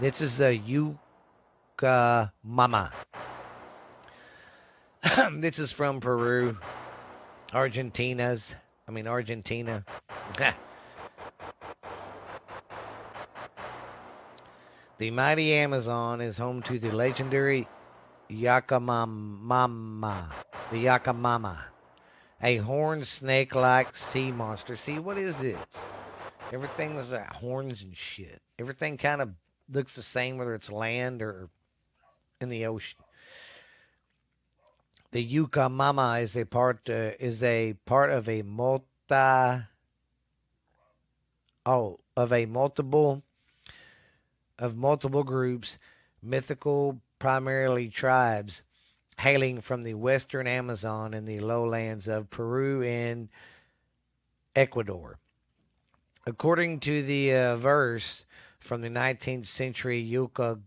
[0.00, 2.90] This is a Yucca Mama.
[5.34, 6.58] this is from Peru,
[7.54, 8.56] Argentina's.
[8.88, 9.84] I mean, Argentina.
[14.98, 17.68] the mighty Amazon is home to the legendary
[18.28, 20.26] Yakamama.
[20.72, 21.69] The Yakamama.
[22.42, 24.74] A horned snake like sea monster.
[24.74, 25.58] See, what is this?
[26.52, 28.40] Everything was like horns and shit.
[28.58, 29.30] Everything kind of
[29.70, 31.50] looks the same, whether it's land or
[32.40, 32.98] in the ocean.
[35.12, 39.64] The Yucca Mama is a part uh, is a part of a multi
[41.66, 43.22] oh of a multiple
[44.58, 45.78] of multiple groups,
[46.22, 48.62] mythical primarily tribes
[49.20, 53.28] hailing from the western Amazon and the lowlands of Peru and
[54.56, 55.18] Ecuador.
[56.26, 58.24] According to the uh, verse
[58.58, 60.58] from the 19th century, Yucca,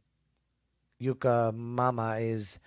[0.99, 2.59] Yucca Mama is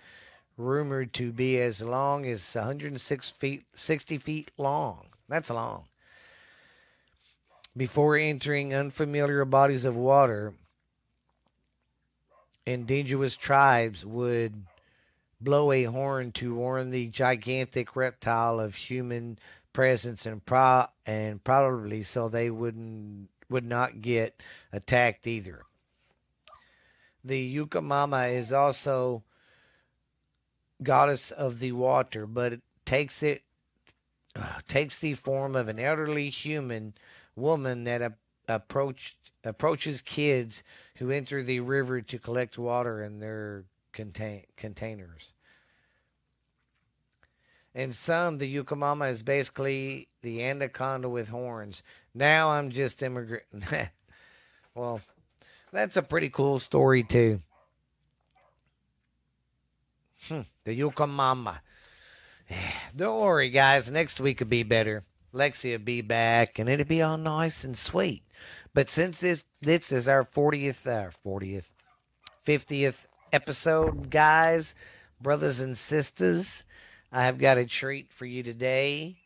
[0.57, 5.05] rumored to be as long as 106 feet, 60 feet long.
[5.29, 5.85] That's long.
[7.77, 10.53] Before entering unfamiliar bodies of water,
[12.65, 14.53] indigenous tribes would
[15.39, 19.37] blow a horn to warn the gigantic reptile of human
[19.73, 24.41] presence and pro- and probably so they wouldn't would not get
[24.73, 25.63] attacked either.
[27.23, 29.23] The Yucamama is also
[30.83, 33.43] goddess of the water, but it takes it
[34.35, 36.93] uh, takes the form of an elderly human
[37.35, 38.13] woman that a,
[38.47, 40.63] approach approaches kids
[40.95, 43.63] who enter the river to collect water in their
[43.97, 45.33] contain, containers.
[47.73, 51.81] In some, the Yucamama is basically the anaconda with horns.
[52.13, 53.43] Now I'm just immigrant.
[54.75, 55.01] well,
[55.71, 57.41] that's a pretty cool story too.
[60.27, 61.61] Hmm, the Yucca Mama.
[62.95, 63.89] Don't worry, guys.
[63.89, 65.03] Next week will be better.
[65.33, 68.23] Lexi will be back, and it'll be all nice and sweet.
[68.73, 71.69] But since this this is our 40th, our 40th,
[72.45, 74.75] 50th episode, guys,
[75.21, 76.63] brothers and sisters,
[77.11, 79.17] I have got a treat for you today.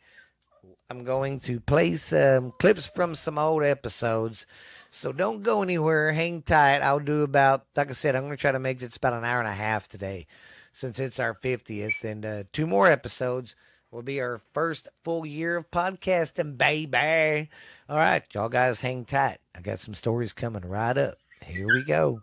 [0.89, 4.45] I'm going to play some clips from some old episodes.
[4.89, 6.11] So don't go anywhere.
[6.11, 6.81] Hang tight.
[6.81, 9.23] I'll do about, like I said, I'm going to try to make this about an
[9.23, 10.27] hour and a half today
[10.73, 12.03] since it's our 50th.
[12.03, 13.55] And uh, two more episodes
[13.89, 17.49] will be our first full year of podcasting, baby.
[17.87, 19.39] All right, y'all guys hang tight.
[19.55, 21.15] I got some stories coming right up.
[21.43, 22.21] Here we go.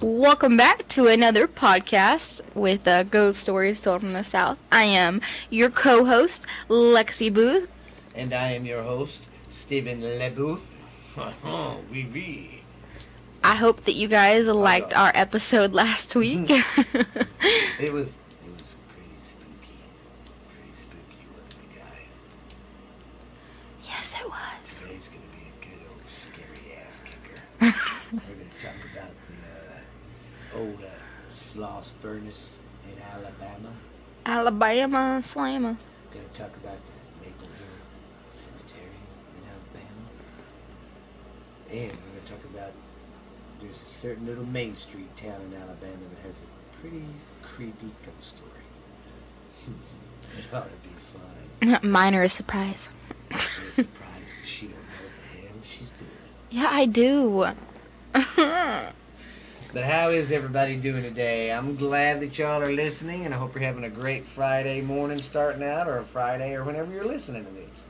[0.00, 4.56] Welcome back to another podcast with uh, Ghost Stories Told from the South.
[4.72, 5.20] I am
[5.50, 7.68] your co host, Lexi Booth.
[8.14, 10.74] And I am your host, Stephen LeBooth.
[11.92, 12.50] oui, oui.
[13.44, 16.48] I hope that you guys liked our episode last week.
[16.50, 16.62] it
[16.94, 16.96] was
[17.78, 18.14] it was
[18.88, 19.76] pretty spooky.
[20.48, 22.56] Pretty spooky, wasn't it, guys?
[23.84, 24.49] Yes, it was.
[31.60, 33.70] Sloss furnace in Alabama.
[34.24, 35.76] Alabama Slammer.
[36.10, 37.66] Gonna talk about the Maple Hill
[38.30, 39.00] Cemetery
[39.36, 40.06] in Alabama.
[41.70, 42.72] And we're gonna talk about
[43.60, 47.04] there's a certain little Main Street town in Alabama that has a pretty
[47.42, 48.64] creepy ghost story.
[50.38, 50.94] it ought to be
[51.68, 51.90] fun.
[51.90, 52.90] Minor is surprise.
[53.74, 56.10] surprise she don't know what the hell she's doing.
[56.48, 57.48] Yeah, I do.
[59.72, 61.52] But how is everybody doing today?
[61.52, 65.22] I'm glad that y'all are listening, and I hope you're having a great Friday morning
[65.22, 67.86] starting out, or a Friday, or whenever you're listening to these.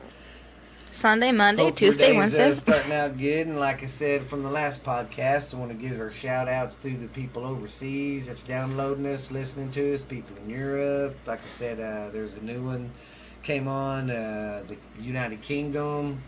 [0.91, 2.51] Sunday, Monday, Hope Tuesday, Wednesday.
[2.51, 5.77] Uh, starting out good, and like I said from the last podcast, I want to
[5.77, 10.37] give our shout outs to the people overseas that's downloading us, listening to us, people
[10.45, 11.17] in Europe.
[11.27, 12.91] Like I said, uh, there's a new one
[13.43, 16.21] came on, uh, the United Kingdom.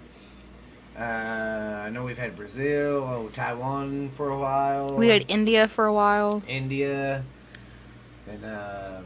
[0.99, 1.03] Uh,
[1.87, 4.95] I know we've had Brazil, oh Taiwan for a while.
[4.95, 6.43] we had India for a while.
[6.47, 7.25] India,
[8.29, 9.05] and um,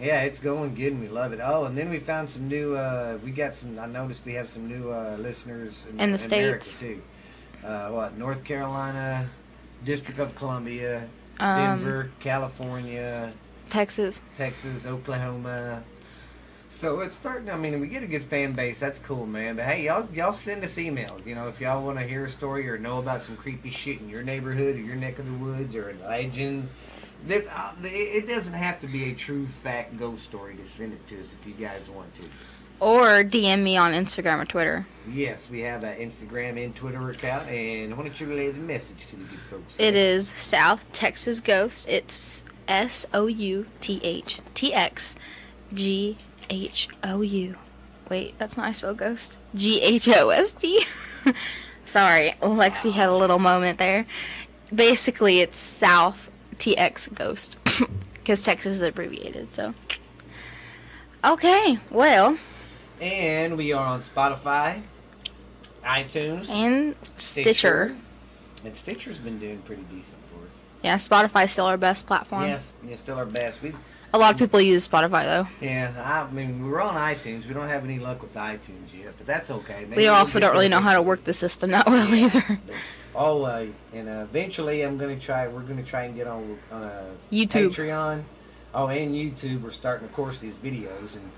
[0.00, 1.40] yeah, it's going good, and we love it.
[1.42, 2.76] Oh, and then we found some new.
[2.76, 3.78] Uh, we got some.
[3.78, 6.78] I noticed we have some new uh, listeners in, In the America States.
[6.80, 7.02] too.
[7.66, 9.28] Uh, what North Carolina,
[9.84, 11.08] District of Columbia,
[11.40, 13.32] Um, Denver, California,
[13.68, 14.22] Texas.
[14.36, 15.82] Texas, Oklahoma.
[16.76, 17.48] So it's starting.
[17.48, 18.78] I mean, we get a good fan base.
[18.78, 19.56] That's cool, man.
[19.56, 21.24] But hey, y'all, y'all send us emails.
[21.24, 24.02] You know, if y'all want to hear a story or know about some creepy shit
[24.02, 26.68] in your neighborhood or your neck of the woods or a legend,
[27.28, 30.92] that uh, it it doesn't have to be a true fact ghost story to send
[30.92, 32.28] it to us if you guys want to.
[32.78, 34.86] Or DM me on Instagram or Twitter.
[35.08, 39.06] Yes, we have an Instagram and Twitter account, and why don't you relay the message
[39.06, 39.76] to the good folks?
[39.78, 41.88] It is South Texas Ghost.
[41.88, 45.16] It's S O U T H T X
[45.72, 46.18] G
[46.50, 47.56] H O U.
[48.08, 49.38] Wait, that's not how I spell ghost.
[49.54, 50.84] G H O S T.
[51.86, 54.06] Sorry, Lexi had a little moment there.
[54.74, 57.58] Basically, it's South TX Ghost
[58.14, 59.52] because Texas is abbreviated.
[59.52, 59.74] So,
[61.24, 62.36] okay, well,
[63.00, 64.82] And we are on Spotify,
[65.84, 67.96] iTunes, and Stitcher.
[68.64, 70.52] And Stitcher's been doing pretty decent for us.
[70.82, 72.44] Yeah, Spotify's still our best platform.
[72.44, 73.62] Yes, it's still our best.
[73.62, 73.72] We,
[74.16, 75.46] A lot of people use Spotify though.
[75.60, 77.46] yeah, I mean, we're on iTunes.
[77.46, 79.84] We don't have any luck with iTunes yet, but that's okay.
[79.86, 82.58] Maybe We also don't really know how to work the system that well either.
[83.14, 85.48] Oh, uh, and uh, eventually, I'm gonna try.
[85.48, 87.74] We're gonna try and get on on a YouTube.
[87.74, 88.22] Patreon.
[88.74, 89.60] Oh, and YouTube.
[89.60, 91.30] We're starting, of course, these videos, and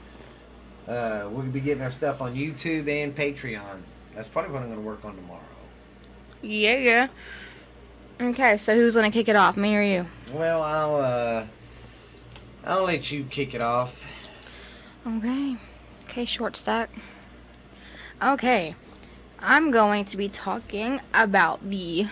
[0.96, 3.80] uh, we'll be getting our stuff on YouTube and Patreon.
[4.14, 5.40] That's probably what I'm gonna work on tomorrow.
[6.42, 7.08] Yeah, yeah.
[8.20, 10.06] Okay, so who's gonna kick it off, me or you?
[10.32, 11.46] Well, I'll uh,
[12.68, 14.06] I'll let you kick it off.
[15.06, 15.56] Okay.
[16.04, 16.90] Okay, short stack.
[18.22, 18.74] Okay.
[19.40, 22.08] I'm going to be talking about the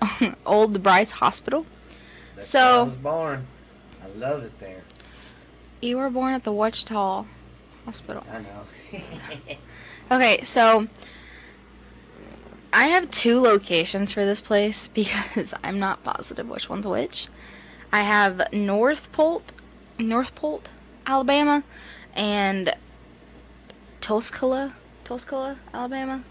[0.00, 1.66] um, Old Bryce Hospital.
[2.36, 3.46] That's So- I was born.
[4.04, 4.82] I love it there.
[5.80, 7.24] You were born at the Wichita
[7.84, 8.24] Hospital.
[8.32, 9.00] I know.
[10.10, 10.88] Okay, so
[12.70, 17.28] I have two locations for this place because I'm not positive which one's which.
[17.90, 19.42] I have Northport,
[20.02, 20.70] Northport,
[21.06, 21.62] Alabama,
[22.14, 22.74] and
[24.00, 24.74] Tuscaloosa,
[25.04, 26.22] Tuscaloosa, Alabama.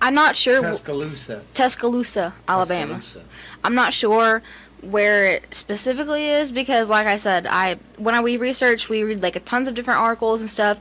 [0.00, 0.60] I'm not sure.
[0.60, 1.42] Tuscaloosa.
[1.54, 2.94] Tuscaloosa, Alabama.
[2.96, 3.28] Tuscaloosa.
[3.64, 4.42] I'm not sure
[4.82, 9.22] where it specifically is because, like I said, I when I we research, we read
[9.22, 10.80] like a tons of different articles and stuff,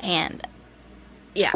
[0.00, 0.46] and
[1.34, 1.52] yeah,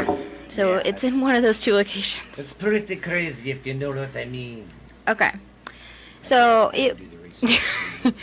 [0.49, 2.39] so Yeah, it's in one of those two locations.
[2.39, 4.69] It's pretty crazy if you know what I mean.
[5.09, 5.31] Okay,
[6.23, 6.99] so it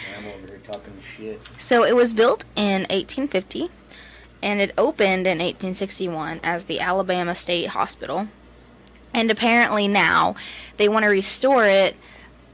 [1.20, 1.40] shit.
[1.58, 3.70] so it was built in 1850,
[4.42, 8.28] and it opened in 1861 as the Alabama State Hospital,
[9.14, 10.36] and apparently now
[10.78, 11.96] they want to restore it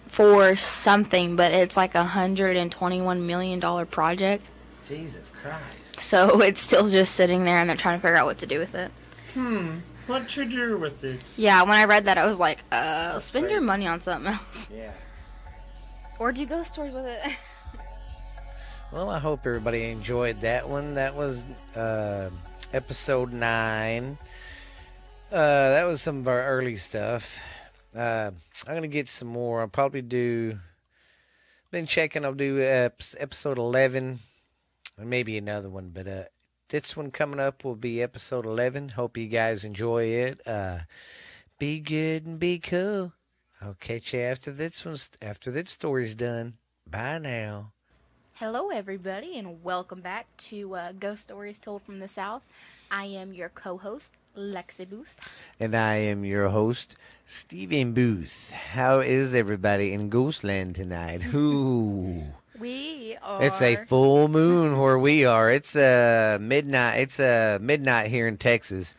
[0.07, 4.49] for something, but it's like a hundred and twenty-one million dollar project.
[4.88, 6.01] Jesus Christ.
[6.01, 8.59] So it's still just sitting there and they're trying to figure out what to do
[8.59, 8.91] with it.
[9.34, 9.78] Hmm.
[10.07, 11.38] What to do with this?
[11.39, 14.32] Yeah, when I read that, I was like, uh, That's spend your money on something
[14.34, 14.70] else.
[14.74, 14.91] Yeah.
[16.20, 17.20] Or do ghost tours with it.
[18.91, 20.93] Well, I hope everybody enjoyed that one.
[20.93, 22.29] That was uh,
[22.71, 24.17] episode nine.
[25.31, 27.41] Uh, that was some of our early stuff.
[27.93, 28.31] Uh,
[28.65, 29.61] I'm gonna get some more.
[29.61, 30.59] I'll probably do.
[31.71, 32.23] Been checking.
[32.23, 34.19] I'll do episode eleven,
[34.97, 35.89] and maybe another one.
[35.89, 36.23] But uh,
[36.69, 38.89] this one coming up will be episode eleven.
[38.89, 40.47] Hope you guys enjoy it.
[40.47, 40.79] Uh,
[41.59, 43.11] be good and be cool.
[43.61, 46.53] I'll catch you after this one's after this story's done.
[46.89, 47.73] Bye now.
[48.36, 52.43] Hello, everybody, and welcome back to uh, Ghost Stories Told from the South.
[52.91, 55.17] I am your co host, Lexi Booth.
[55.59, 58.51] And I am your host, Stephen Booth.
[58.51, 61.21] How is everybody in Ghostland tonight?
[61.33, 62.23] Ooh.
[62.59, 63.41] We are.
[63.43, 65.49] It's a full moon where we are.
[65.49, 66.99] It's uh midnight.
[66.99, 68.95] It's uh midnight here in Texas.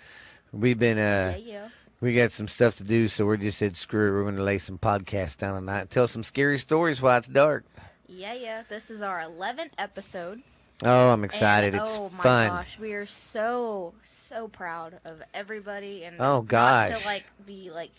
[0.52, 1.68] We've been Yeah, uh yeah.
[2.00, 4.12] we got some stuff to do, so we're just said screw it.
[4.14, 7.28] We're going to lay some podcasts down tonight, and tell some scary stories while it's
[7.28, 7.64] dark.
[8.08, 8.62] Yeah, yeah.
[8.68, 10.42] This is our 11th episode.
[10.84, 11.74] Oh, I'm excited.
[11.74, 12.48] And, it's oh my fun.
[12.48, 16.98] gosh, we are so so proud of everybody and Oh, gosh.
[17.00, 17.90] to like be like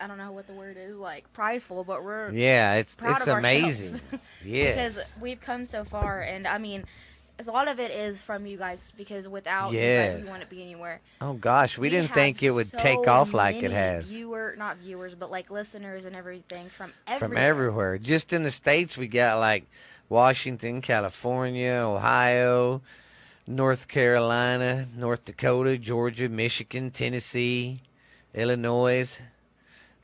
[0.00, 4.00] I don't know what the word is like prideful, but we're Yeah, it's it's amazing.
[4.44, 4.74] yes.
[4.74, 6.84] because we've come so far, and I mean,
[7.48, 10.24] a lot of it is from you guys because without you guys, Yes.
[10.24, 11.00] we wouldn't be anywhere.
[11.20, 14.08] oh gosh, we, didn't think it would so take off like it has.
[14.08, 17.48] Viewer, not viewers, but like listeners and everything from from everywhere.
[17.48, 17.98] everywhere.
[17.98, 19.64] Just in the states, we got like
[20.08, 22.82] Washington, California, Ohio,
[23.46, 27.80] North Carolina, North Dakota, Georgia, Michigan, Tennessee,
[28.34, 29.20] Illinois,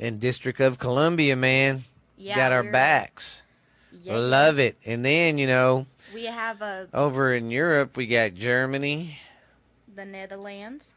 [0.00, 1.36] and District of Columbia.
[1.36, 1.84] Man,
[2.16, 3.42] Yeah, got our backs.
[4.02, 4.76] Yeah, Love it.
[4.86, 9.18] And then you know, We have uh, over in Europe, we got Germany.
[9.94, 10.94] the Netherlands,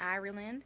[0.00, 0.62] Ireland.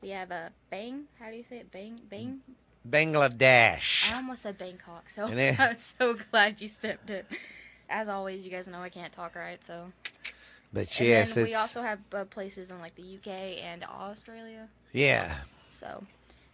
[0.00, 1.04] We have a Bang.
[1.20, 1.70] How do you say it?
[1.70, 2.40] Bang, Bang.
[2.88, 4.10] Bangladesh.
[4.12, 5.08] I almost said Bangkok.
[5.08, 7.22] So then- I'm so glad you stepped in.
[7.88, 9.62] As always, you guys know I can't talk right.
[9.62, 9.92] So
[10.72, 14.68] But yes, we also have uh, places in like the UK and Australia.
[14.92, 15.36] yeah.
[15.70, 16.02] So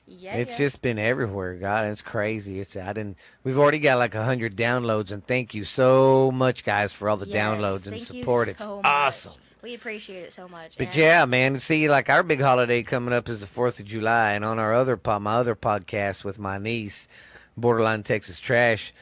[0.09, 0.59] yeah, It's yeah.
[0.59, 1.55] just been everywhere.
[1.55, 2.61] God, it's crazy.
[2.61, 3.17] It's I didn't.
[3.45, 7.17] We've already got like a hundred downloads, and thank you so much, guys, for all
[7.17, 8.49] the Yes, downloads and support.
[8.49, 8.85] It's so much.
[8.87, 9.33] awesome.
[9.61, 10.79] We appreciate it so much.
[10.79, 13.87] But and yeah, man, see, like our big holiday coming up is the Fourth of
[13.87, 17.09] July, and on our other pod, my other podcast with my niece,
[17.57, 18.95] Borderline Texas Trash,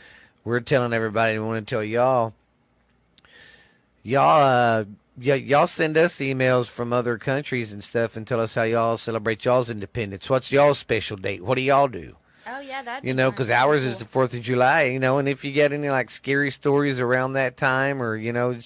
[0.44, 1.38] we're telling everybody.
[1.38, 2.32] We want to tell y'all,
[4.02, 4.40] y'all,
[4.80, 4.84] uh,
[5.16, 8.96] y- y'all send us emails from other countries and stuff, and tell us how y'all
[8.98, 10.28] celebrate y'all's independence.
[10.30, 11.42] What's y'all's special date?
[11.44, 12.16] What do y'all do?
[12.48, 14.84] Oh yeah, that You know, because ours is the Fourth of July.
[14.84, 18.32] You know, and if you get any like scary stories around that time, or you
[18.32, 18.58] know,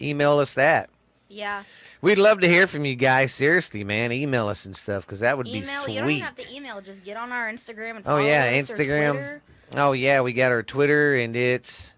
[0.00, 0.90] email us that.
[1.28, 1.64] yeah.
[2.02, 3.34] We'd love to hear from you guys.
[3.34, 5.60] Seriously, man, email us and stuff because that would Email.
[5.60, 5.92] be sweet.
[5.96, 6.80] You don't have to email.
[6.80, 9.40] Just get on our Instagram and oh follow yeah, Instagram.
[9.76, 11.92] Oh yeah, we got our Twitter and it's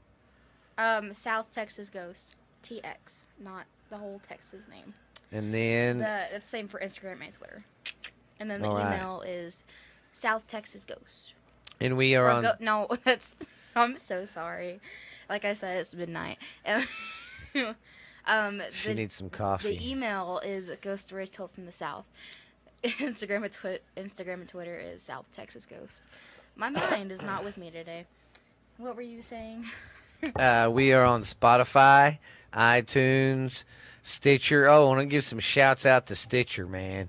[0.76, 2.34] Um, South Texas Ghost
[2.64, 4.94] TX, not the whole Texas name.
[5.30, 6.00] and The then
[6.34, 7.64] it's the same for Instagram and Twitter.
[8.40, 8.96] And then the All right.
[8.96, 9.62] email is
[10.12, 11.34] South Texas Ghost.
[11.80, 12.42] and we are Or on.
[12.42, 13.34] go, no, that's.
[13.76, 14.80] I'm so sorry.
[15.30, 16.38] Like I said, it's midnight.
[18.26, 19.76] um, she the, needs some coffee.
[19.76, 22.04] the email is Ghost Stories Told from the South.
[22.84, 26.02] Instagram and twi- Instagram and Twitter is South Texas Ghost.
[26.56, 28.06] My mind is not with me today.
[28.78, 29.66] What were you saying?
[30.36, 32.18] Uh, we are on Spotify,
[32.52, 33.64] iTunes,
[34.02, 34.68] Stitcher.
[34.68, 37.08] Oh, I want to give some shouts out to Stitcher, man.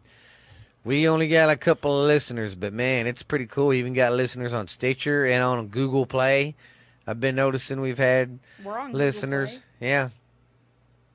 [0.84, 3.68] We only got a couple of listeners, but man, it's pretty cool.
[3.68, 6.56] We even got listeners on Stitcher and on Google Play.
[7.08, 8.40] I've been noticing we've had
[8.92, 9.60] listeners.
[9.80, 10.10] Yeah,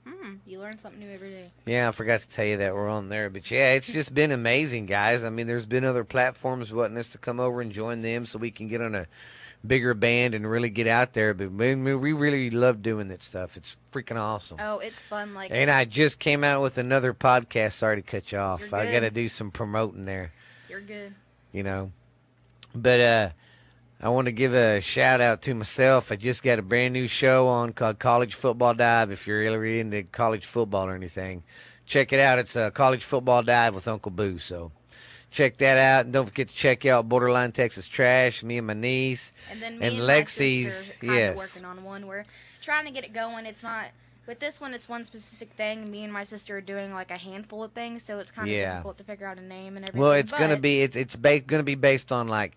[0.06, 1.50] Hmm, you learn something new every day.
[1.66, 3.30] Yeah, I forgot to tell you that we're on there.
[3.30, 5.24] But yeah, it's just been amazing, guys.
[5.24, 8.38] I mean, there's been other platforms wanting us to come over and join them so
[8.38, 9.06] we can get on a
[9.66, 11.34] bigger band and really get out there.
[11.34, 13.56] But we, we really love doing that stuff.
[13.56, 14.58] It's freaking awesome.
[14.60, 15.34] Oh, it's fun.
[15.34, 17.72] Like And I just came out with another podcast.
[17.72, 18.72] Sorry to cut you off.
[18.72, 20.32] I got to do some promoting there,
[20.68, 21.14] you're good.
[21.52, 21.92] you know.
[22.74, 23.28] But uh
[24.00, 26.12] I want to give a shout out to myself.
[26.12, 29.10] I just got a brand new show on called College Football Dive.
[29.10, 31.42] If you're really into college football or anything,
[31.84, 32.38] check it out.
[32.38, 34.38] It's a College Football Dive with Uncle Boo.
[34.38, 34.70] So
[35.30, 36.04] check that out.
[36.06, 38.42] And don't forget to check out Borderline Texas Trash.
[38.42, 39.32] Me and my niece.
[39.50, 41.36] And then me And and, Lexi's, sister kind of yes.
[41.36, 42.06] working on one.
[42.06, 42.24] We're
[42.62, 43.46] trying to get it going.
[43.46, 43.86] It's not
[44.26, 44.74] with this one.
[44.74, 45.90] It's one specific thing.
[45.90, 48.54] Me and my sister are doing like a handful of things, so it's kind of
[48.54, 48.72] Yeah.
[48.74, 50.00] difficult to figure out a name and everything.
[50.00, 52.56] Well, it's gonna be it's it's ba- gonna be based on like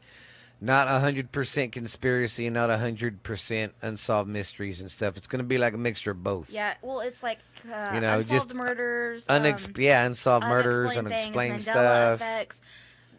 [0.63, 5.17] not a hundred percent conspiracy and not a hundred percent unsolved mysteries and stuff.
[5.17, 6.51] It's gonna be like a mixture of both.
[6.51, 10.95] Yeah, well, it's like uh, You know, unsolved just murders, Unex- um, yeah, unsolved murders,
[10.95, 12.21] unexplained unexplained things, Mandela stuff.
[12.21, 12.61] effects,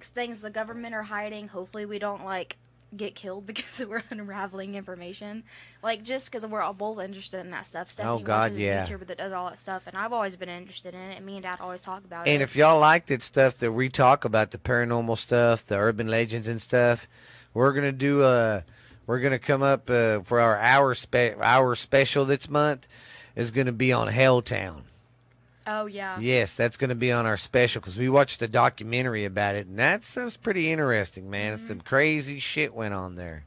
[0.01, 1.49] things the government are hiding.
[1.49, 2.57] Hopefully, we don't like
[2.97, 5.45] get killed because we're unraveling information.
[5.83, 7.91] Like just because we're all both interested in that stuff.
[7.91, 8.85] Stephanie Oh, God, yeah.
[8.87, 11.17] YouTuber that does all that stuff, and I've always been interested in it.
[11.17, 12.31] And me and Dad always talk about it.
[12.31, 16.09] And if y'all like that stuff that we talk about, the paranormal stuff, the urban
[16.09, 17.09] legends and stuff,
[17.55, 18.65] we're gonna do a.
[19.05, 22.87] We're gonna come up uh, for our hour spe- our special this month
[23.35, 24.83] is gonna be on Helltown.
[25.67, 29.55] Oh yeah, Yes, that's gonna be on our special because we watched a documentary about
[29.55, 31.59] it, and that's that's pretty interesting, man.
[31.59, 31.67] Mm-hmm.
[31.67, 33.45] Some crazy shit went on there.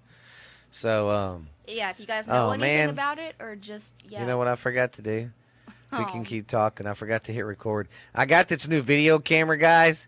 [0.71, 1.89] So, um, yeah.
[1.89, 2.89] If you guys know Oh, anything man.
[2.89, 5.29] about it, or just yeah, you know what I forgot to do?
[5.91, 6.05] We Oh.
[6.05, 6.87] can keep talking.
[6.87, 7.87] I forgot to hit record.
[8.13, 10.07] I got this new video camera, guys.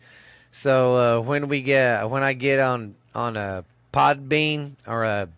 [0.52, 5.30] So uh, when we get when I get on on a Podbean or a,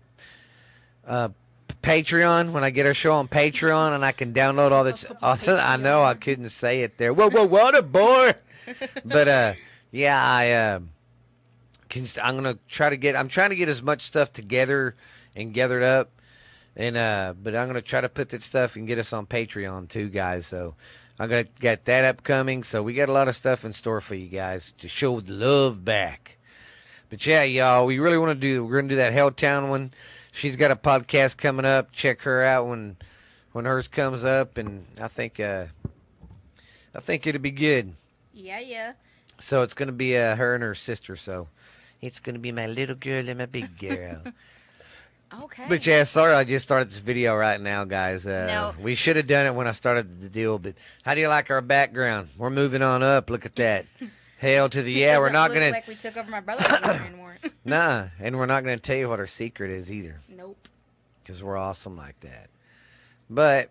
[1.06, 1.32] a
[1.82, 5.06] Patreon, when I get our show on Patreon, and I can download all this.
[5.22, 7.14] I know I couldn't say it there.
[7.14, 8.34] Whoa, whoa, what a boy!
[9.06, 9.54] but uh,
[9.92, 10.80] yeah, I uh,
[11.88, 12.06] can.
[12.22, 13.16] I'm gonna try to get.
[13.16, 14.96] I'm trying to get as much stuff together
[15.36, 16.12] and gathered up
[16.80, 19.90] and uh, but I'm gonna try to put that stuff and get us on Patreon
[19.90, 20.48] too, guys.
[20.48, 20.76] So
[21.20, 22.64] I'm gonna get that upcoming.
[22.64, 25.34] So we got a lot of stuff in store for you guys to show the
[25.34, 26.38] love back.
[27.10, 28.64] But yeah, y'all, we really want to do.
[28.64, 29.94] We're gonna do that Helltown one.
[30.32, 31.92] She's got a podcast coming up.
[31.92, 32.98] Check her out when
[33.52, 35.66] when hers comes up, and I think uh,
[36.96, 37.94] I think it'll be good.
[38.34, 38.94] Yeah, yeah.
[39.40, 41.16] So it's gonna be uh, her and her sister.
[41.16, 41.48] So
[42.02, 44.22] it's gonna be my little girl and my big girl.
[45.44, 45.66] Okay.
[45.70, 48.26] but yeah, sorry, I just started this video right now, guys.
[48.26, 48.84] Uh, No.
[48.84, 50.58] We should have done it when I started the deal.
[50.58, 50.74] But
[51.04, 52.30] how do you like our background?
[52.36, 53.30] We're moving on up.
[53.30, 53.86] Look at that.
[54.40, 55.18] Hell to the yeah.
[55.20, 56.66] We're Doesn't gonna Like we took over my brother's
[57.66, 60.22] nah, and we're not gonna tell you what our secret is either.
[60.30, 60.68] nope.
[61.22, 62.50] because we're awesome like that.
[63.30, 63.70] But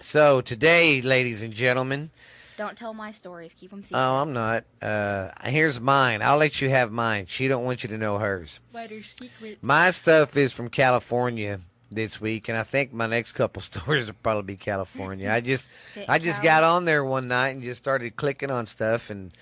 [0.00, 2.10] so today, ladies and gentlemen,
[2.56, 3.52] Don't tell my stories.
[3.52, 4.00] Keep them secret.
[4.00, 4.64] oh, I'm not.
[4.80, 6.22] Uh, here's mine.
[6.22, 7.26] I'll let you have mine.
[7.26, 8.60] She don't want you to know hers.
[8.72, 9.58] Wetter secret.
[9.60, 14.14] My stuff is from California this week, and I think my next couple stories will
[14.22, 15.30] probably be California.
[15.30, 15.66] I just,
[16.08, 19.32] I just got on there one night and just started clicking on stuff, and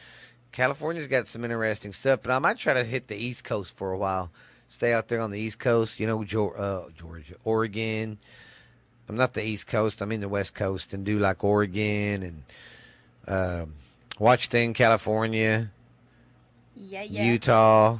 [0.53, 2.21] California's got some interesting stuff.
[2.23, 4.31] But I might try to hit the East Coast for a while.
[4.69, 8.19] Stay out there on the East Coast, you know, uh, Georgia, Oregon.
[9.09, 10.03] I'm not the East Coast.
[10.03, 12.43] I'm in the West Coast, and do like Oregon and
[13.27, 13.75] um,
[14.19, 15.71] Washington, California,
[16.77, 17.25] Yeah, yeah.
[17.25, 17.99] Utah,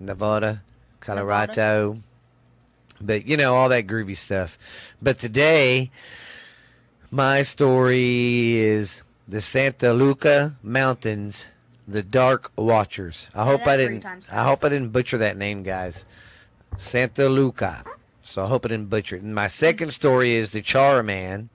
[0.00, 0.62] Nevada,
[1.00, 2.02] Colorado.
[3.00, 4.58] But you know all that groovy stuff.
[5.00, 5.90] But today,
[7.10, 11.48] my story is the Santa Luca Mountains,
[11.86, 13.28] the Dark Watchers.
[13.34, 14.04] I hope I didn't.
[14.30, 16.04] I hope I didn't butcher that name, guys.
[16.76, 17.84] Santa Luca.
[18.20, 19.22] So I hope I didn't butcher it.
[19.22, 21.48] And my second story is the Char Man,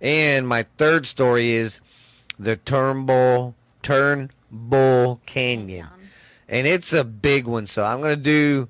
[0.00, 1.80] and my third story is
[2.38, 5.88] the Turnbull Turnbull Canyon
[6.48, 7.66] and it's a big one.
[7.66, 8.68] So I'm gonna do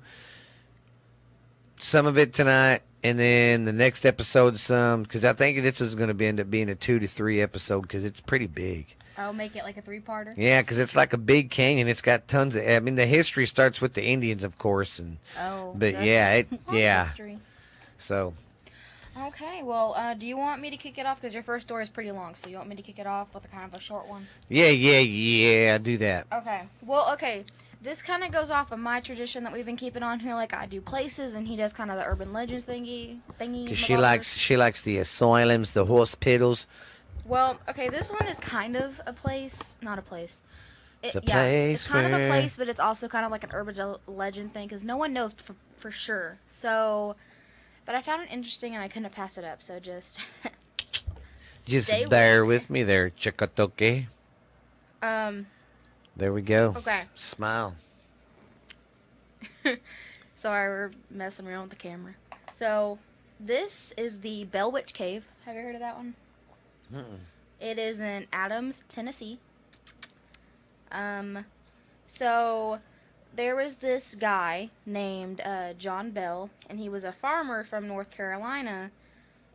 [1.79, 5.95] some of it tonight, and then the next episode some because I think this is
[5.95, 8.95] gonna be end up being a two to three episode because it's pretty big.
[9.17, 10.33] I'll make it like a three-parter.
[10.37, 11.89] Yeah, because it's like a big canyon.
[11.89, 12.65] It's got tons of.
[12.65, 15.73] I mean, the history starts with the Indians, of course, and Oh.
[15.75, 17.03] But yeah, it- yeah.
[17.05, 17.37] history.
[17.97, 18.33] so
[19.21, 21.19] Okay, well, uh, do you want me to kick it off?
[21.19, 23.33] Because your first story is pretty long, so you want me to kick it off
[23.33, 24.27] with a kind of a short one?
[24.47, 25.77] yeah, yeah, yeah.
[25.77, 26.25] Do that.
[26.31, 26.61] Okay.
[26.85, 27.43] Well, okay.
[27.81, 30.35] This kind of goes off of my tradition that we've been keeping on here.
[30.35, 33.63] Like I do places, and he does kind of the urban legends thingy thingy.
[33.63, 36.67] Because she likes she likes the asylums, the hospitals.
[37.25, 40.41] Well, okay, this one is kind of a place, not a place.
[41.01, 43.31] It, It's a yeah, it's place kind of a place, but it's also kind of
[43.31, 46.39] like an urban legend thing because no one knows for, for sure.
[46.49, 47.15] So,
[47.85, 49.61] but I found it interesting and I couldn't pass it up.
[49.61, 50.19] So just,
[51.65, 54.07] Just bear with me there, Chikatoke.
[55.01, 55.47] Um.
[56.19, 56.73] There we go.
[56.75, 57.03] Okay.
[57.15, 57.77] Smile.
[60.35, 62.15] Sorry, we're messing around with the camera.
[62.53, 62.99] So,
[63.39, 65.25] this is the Bell Witch Cave.
[65.45, 66.15] Have you heard of that one?
[67.61, 69.39] It is in Adams, Tennessee.
[70.91, 71.45] Um,
[72.05, 72.79] so
[73.33, 78.11] there was this guy named uh, John Bell, and he was a farmer from North
[78.11, 78.91] Carolina,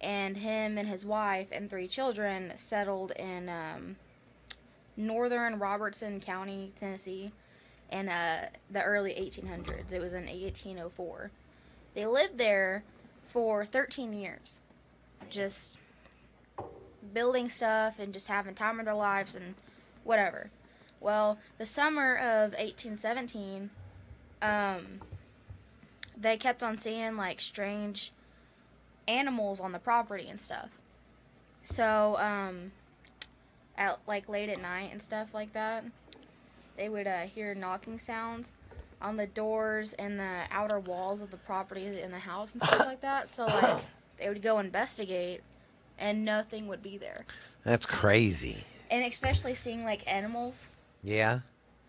[0.01, 3.97] and him and his wife and three children settled in um,
[4.97, 7.33] northern Robertson County, Tennessee,
[7.91, 9.93] in uh, the early 1800s.
[9.93, 11.31] It was in 1804.
[11.95, 12.83] They lived there
[13.29, 14.61] for 13 years,
[15.31, 15.79] just
[17.13, 19.55] building stuff and just having time of their lives and
[20.03, 20.51] whatever.
[21.01, 23.71] Well, the summer of 1817,
[24.43, 25.01] um,
[26.17, 28.13] they kept on seeing like strange
[29.07, 30.71] animals on the property and stuff.
[31.63, 32.73] So, um,
[33.77, 35.85] at like late at night and stuff like that,
[36.77, 38.53] they would uh, hear knocking sounds
[39.01, 42.87] on the doors and the outer walls of the property in the house and stuff
[42.87, 43.33] like that.
[43.33, 43.83] So, like,
[44.19, 45.43] they would go investigate
[45.99, 47.27] and nothing would be there.
[47.65, 48.65] That's crazy.
[48.91, 50.69] And especially seeing like animals.
[51.03, 51.41] Yeah.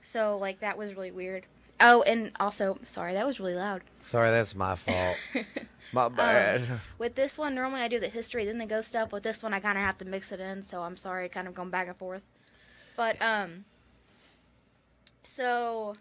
[0.02, 1.46] So, like, that was really weird.
[1.80, 3.82] Oh, and also, sorry, that was really loud.
[4.02, 5.18] Sorry, that's my fault.
[5.92, 6.80] my bad.
[6.98, 9.12] With this one, normally I do the history, then the ghost stuff.
[9.12, 11.48] With this one, I kind of have to mix it in, so I'm sorry, kind
[11.48, 12.24] of going back and forth.
[12.98, 13.66] But, um,
[15.24, 15.94] so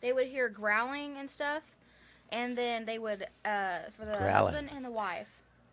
[0.00, 1.62] they would hear growling and stuff,
[2.30, 4.32] and then they would, uh, for the Growling.
[4.54, 5.28] husband and the wife,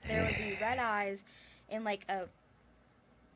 [0.07, 1.23] there would be red eyes
[1.69, 2.25] and like a,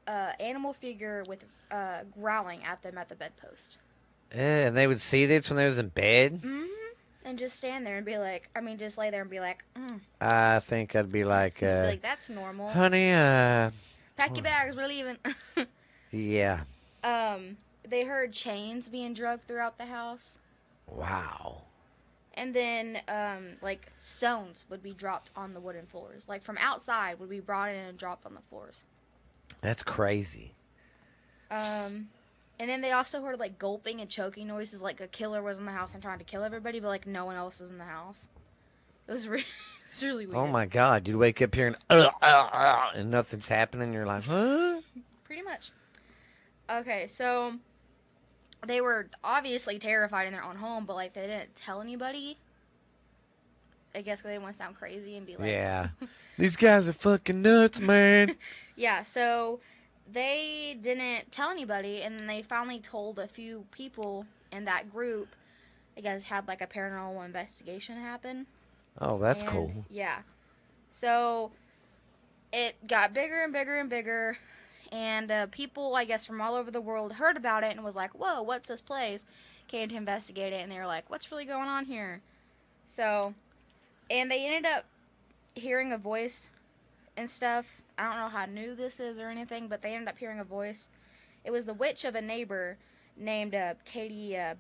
[0.08, 3.78] a animal figure with uh, growling at them at the bedpost.
[4.34, 6.40] Yeah, and they would see this when they was in bed.
[6.44, 6.64] hmm
[7.26, 9.64] And just stand there and be like, I mean, just lay there and be like,
[9.78, 10.00] mm.
[10.20, 12.70] I think I'd be like, just be uh, like, that's normal.
[12.70, 13.72] honey, uh,
[14.18, 15.18] Pack your bags, we're leaving.
[16.12, 16.62] yeah.
[17.04, 17.58] um,
[17.88, 20.38] they heard chains being drugged throughout the house,
[20.88, 21.64] Wow.
[22.36, 27.20] and then um, like stones would be dropped on the wooden floors, like from outside
[27.20, 28.84] would be brought in and dropped on the floors.
[29.62, 30.56] That's crazy.
[31.50, 32.10] Um,
[32.64, 35.66] And then they also heard like gulping and choking noises, like a killer was in
[35.66, 37.84] the house and trying to kill everybody, but like no one else was in the
[37.84, 38.30] house.
[39.06, 39.46] It was, re- it
[39.90, 40.38] was really weird.
[40.38, 41.06] Oh my God!
[41.06, 43.92] You'd wake up hearing uh, uh, uh, and nothing's happening.
[43.92, 44.80] You're like, huh?
[45.26, 45.72] Pretty much.
[46.72, 47.56] Okay, so
[48.66, 52.38] they were obviously terrified in their own home, but like they didn't tell anybody.
[53.94, 55.90] I guess 'cause they didn't want to sound crazy and be like, Yeah.
[56.38, 58.38] These guys are fucking nuts, man.
[58.78, 59.60] Yeah, so
[60.12, 65.30] they didn't tell anybody, and then they finally told a few people in that group.
[65.96, 68.48] I guess had like a paranormal investigation happen.
[69.00, 69.86] Oh, that's And, cool.
[69.90, 70.20] Yeah.
[70.92, 71.52] So
[72.52, 74.38] it got bigger and bigger and bigger,
[74.92, 77.96] and uh, people, I guess, from all over the world heard about it and was
[77.96, 79.26] like, "Whoa, what's this place?"
[79.68, 82.22] Came to investigate it, and they were like, "What's really going on here?"
[82.88, 83.34] So,
[84.10, 84.86] and they ended up
[85.56, 86.50] hearing a voice
[87.18, 87.82] and stuff.
[87.98, 90.44] I don't know how new this is or anything, but they ended up hearing a
[90.44, 90.90] voice.
[91.44, 92.78] It was the witch of a neighbor
[93.18, 94.56] named uh, Katie uh,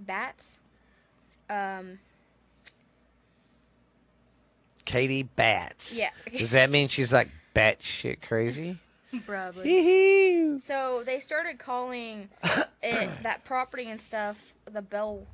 [0.00, 0.60] Batts.
[1.48, 1.98] Um,
[4.84, 5.96] Katie Batts.
[5.96, 8.78] yeah, Does that mean she's like batshit crazy?
[9.26, 10.58] probably.
[10.60, 12.28] So they started calling
[12.82, 15.26] it that property and stuff the Bell,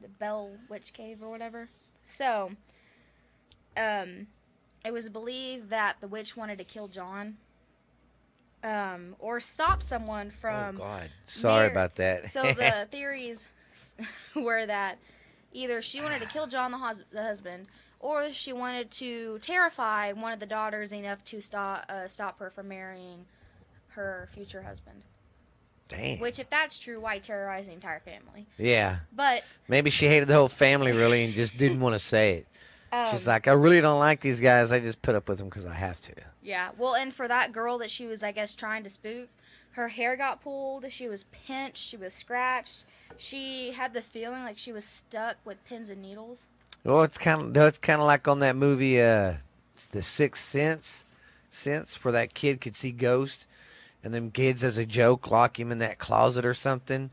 [0.00, 1.68] the Bell Witch Cave or whatever.
[2.04, 2.52] So,
[3.76, 4.28] um,
[4.86, 7.36] it was believed that the witch wanted to kill John,
[8.62, 10.76] um, or stop someone from.
[10.76, 10.78] oh.
[10.78, 11.10] God.
[11.26, 12.30] Sorry about that.
[12.30, 13.48] so the theories
[14.36, 14.98] were that
[15.52, 17.66] either she wanted to kill John the, hus- the husband,
[18.00, 22.50] or she wanted to terrify one of the daughters enough to stop uh, stop her
[22.50, 23.26] from marrying
[23.88, 25.02] her future husband.
[25.88, 26.18] Damn.
[26.18, 28.46] Which, if that's true, why terrorize the entire family?
[28.58, 28.98] yeah.
[29.14, 32.46] But Maybe she hated the whole family really and just didn't want to say it.
[32.92, 34.72] Um, She's like, I really don't like these guys.
[34.72, 36.12] I just put up with them because I have to.
[36.42, 36.70] yeah.
[36.78, 39.28] Well, and for that girl that she was, I guess, trying to spook,
[39.72, 40.90] her hair got pulled.
[40.90, 41.88] She was pinched.
[41.88, 42.84] She was scratched.
[43.18, 46.46] She had the feeling like she was stuck with pins and needles.
[46.84, 49.34] Well, it's kind of it's kind of like on that movie, uh,
[49.90, 51.04] The Sixth Sense,
[51.50, 53.44] sense where that kid could see ghosts,
[54.04, 57.10] and them kids, as a joke, lock him in that closet or something,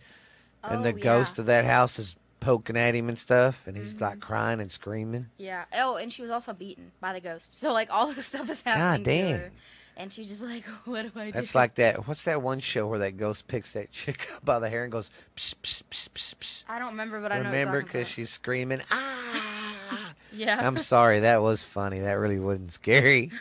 [0.63, 1.03] and Oh, the yeah.
[1.03, 4.71] Ghost of that house is poking at him and stuff, and he's like crying and
[4.71, 5.27] screaming.
[5.37, 5.65] Yeah.
[5.73, 7.59] Oh, and she was also beaten by the ghost.
[7.59, 9.39] So like all this stuff is happening to damn.
[9.39, 9.51] her,
[9.97, 12.07] and she's just like, "What do I do?" That's like that.
[12.07, 14.91] What's that one show where that ghost picks that chick up by the hair and
[14.91, 16.63] goes, psh, psh, psh, psh, psh.
[16.67, 17.45] I don't remember, but I know.
[17.45, 20.13] Remember, because she's screaming, ah!
[20.31, 20.65] yeah.
[20.65, 21.99] I'm sorry, that was funny.
[21.99, 23.31] That really wasn't scary.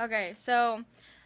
[0.00, 0.82] Okay, so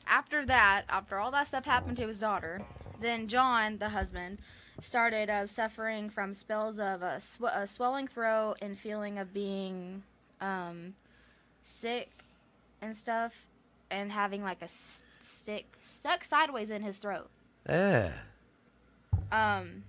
[0.07, 2.61] after that, after all that stuff happened to his daughter,
[3.01, 4.39] then John, the husband,
[4.81, 10.03] started uh, suffering from spells of a, sw- a swelling throat and feeling of being
[10.41, 10.95] um,
[11.63, 12.11] sick
[12.81, 13.33] and stuff,
[13.91, 17.29] and having like a s- stick stuck sideways in his throat.
[17.69, 18.13] Yeah.
[19.33, 19.85] Um,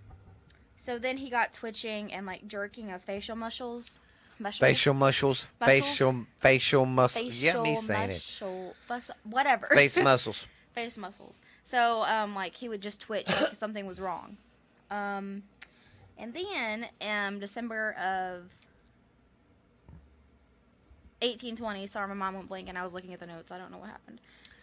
[0.78, 4.00] so then he got twitching and like jerking of facial muscles.
[4.40, 5.82] muscles Facial muscles, Muscles?
[5.88, 7.42] facial facial muscles.
[7.42, 8.14] Yeah, me saying it.
[8.16, 9.68] muscle, bus- whatever.
[9.74, 10.48] Face muscles.
[10.74, 11.40] face muscles.
[11.64, 14.38] So, um, like he would just twitch like something was wrong.
[14.92, 15.44] Um,
[16.18, 18.50] and then, um, December of
[21.22, 21.88] 1820.
[21.88, 23.52] Sorry, my mom went blank, and I was looking at the notes.
[23.52, 24.20] I don't know what happened.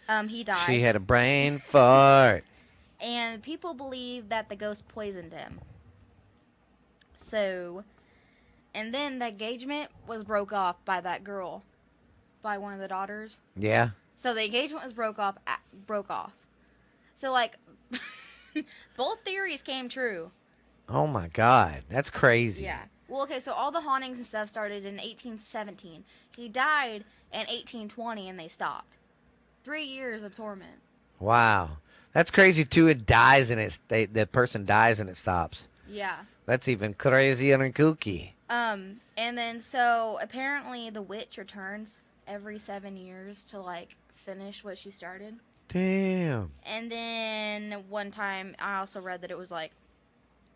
[0.09, 2.43] Um, he died, She had a brain fart.
[3.01, 5.59] and people believe that the ghost poisoned him.
[7.17, 7.83] So,
[8.73, 11.63] and then the engagement was broke off by that girl,
[12.41, 13.39] by one of the daughters.
[13.55, 13.89] Yeah.
[14.15, 15.35] So the engagement was broke off.
[15.85, 16.31] Broke off.
[17.13, 17.57] So like,
[18.97, 20.31] both theories came true.
[20.89, 22.63] Oh my God, that's crazy.
[22.63, 22.83] Yeah.
[23.07, 23.39] Well, okay.
[23.39, 26.03] So all the hauntings and stuff started in 1817.
[26.35, 28.93] He died in 1820, and they stopped.
[29.63, 30.79] Three years of torment.
[31.19, 31.77] Wow,
[32.13, 32.87] that's crazy too.
[32.87, 35.67] It dies and it's they, the person dies and it stops.
[35.89, 36.17] Yeah.
[36.45, 38.31] That's even crazier and kooky.
[38.49, 39.01] Um.
[39.17, 44.91] And then so apparently the witch returns every seven years to like finish what she
[44.91, 45.35] started.
[45.67, 46.51] Damn.
[46.65, 49.71] And then one time I also read that it was like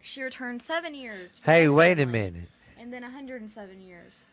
[0.02, 1.40] she returned seven years.
[1.44, 2.50] Hey, wait a minute.
[2.80, 4.24] And then 107 years.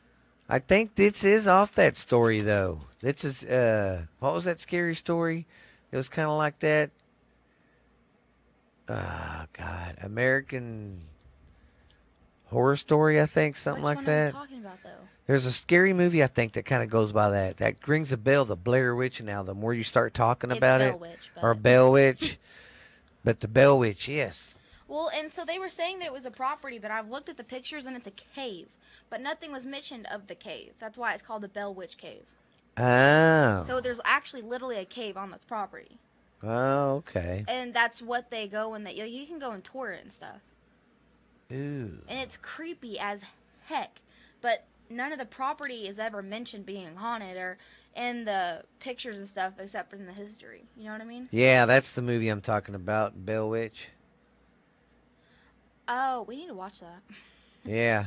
[0.48, 2.82] I think this is off that story though.
[3.00, 5.46] This is uh, what was that scary story?
[5.92, 6.90] It was kind of like that.
[8.88, 11.02] Oh God, American
[12.46, 14.32] Horror Story, I think, something Which like one Are you that.
[14.32, 14.90] talking about though?
[15.28, 17.58] There's a scary movie I think that kind of goes by that.
[17.58, 18.46] That rings a bell.
[18.46, 19.22] The Blair Witch.
[19.22, 22.38] Now, the more you start talking It's about Bell it, Witch, or but- Bell Witch,
[23.22, 24.54] but the Bell Witch, yes.
[24.88, 27.36] Well, and so they were saying that it was a property, but I've looked at
[27.36, 28.68] the pictures and it's a cave.
[29.10, 30.72] But nothing was mentioned of the cave.
[30.80, 32.24] That's why it's called the Bell Witch Cave.
[32.78, 35.98] Oh, So there's actually literally a cave on this property.
[36.42, 37.44] Oh, okay.
[37.48, 40.12] and that's what they go when they you- you can go and tour it and
[40.12, 40.40] stuff.
[41.52, 41.98] Ooh.
[42.08, 43.22] and it's creepy as
[43.66, 44.00] heck.
[44.40, 47.59] But none of the property is ever mentioned being haunted or
[47.97, 50.64] in the pictures and stuff, except in the history.
[50.76, 51.28] You know what I mean?
[51.30, 53.89] Yeah, that's the movie I'm talking about, Bell Witch.
[55.89, 57.03] Oh, we need to watch that.
[57.64, 58.07] Yeah.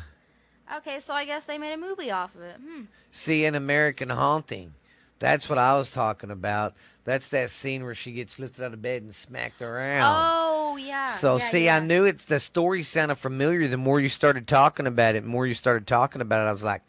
[0.77, 2.55] Okay, so I guess they made a movie off of it.
[2.55, 2.83] Hmm.
[3.11, 4.73] See, an American Haunting.
[5.21, 6.73] That's what I was talking about.
[7.05, 10.03] That's that scene where she gets lifted out of bed and smacked around.
[10.03, 11.07] Oh yeah.
[11.07, 11.75] So yeah, see, yeah.
[11.77, 13.67] I knew it's the story sounded familiar.
[13.67, 16.51] The more you started talking about it, the more you started talking about it, I
[16.51, 16.81] was like,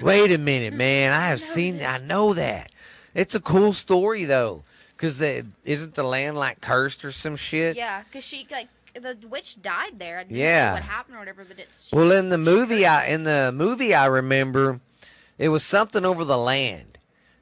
[0.00, 1.12] "Wait a minute, man!
[1.20, 1.82] I have know seen.
[1.82, 2.70] I know that.
[3.12, 4.62] It's a cool story though,
[4.92, 7.76] because the isn't the land like cursed or some shit?
[7.76, 10.20] Yeah, because she like the witch died there.
[10.20, 10.68] I didn't Yeah.
[10.68, 13.94] know what happened or whatever, but it's Well, in the movie, I in the movie
[13.94, 14.78] I remember,
[15.38, 16.98] it was something over the land,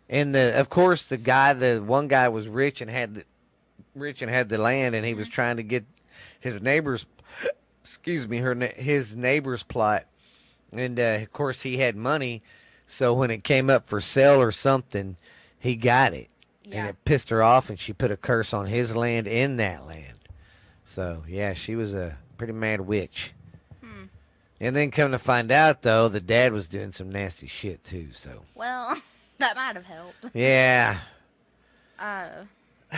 [0.08, 3.24] and the of course the guy, the one guy was rich and had the
[3.94, 5.84] rich and had the land, and he was trying to get
[6.40, 7.06] his neighbors,
[7.82, 10.06] excuse me, her his neighbor's plot,
[10.72, 12.42] and uh, of course he had money,
[12.86, 15.16] so when it came up for sale or something,
[15.58, 16.28] he got it,
[16.64, 16.80] yeah.
[16.80, 19.86] and it pissed her off, and she put a curse on his land in that
[19.86, 20.18] land.
[20.84, 23.34] So yeah, she was a pretty mad witch.
[24.62, 28.10] And then come to find out though, the dad was doing some nasty shit too.
[28.12, 29.02] So well,
[29.42, 30.26] that might have helped.
[30.34, 30.98] yeah,
[31.98, 32.28] Uh,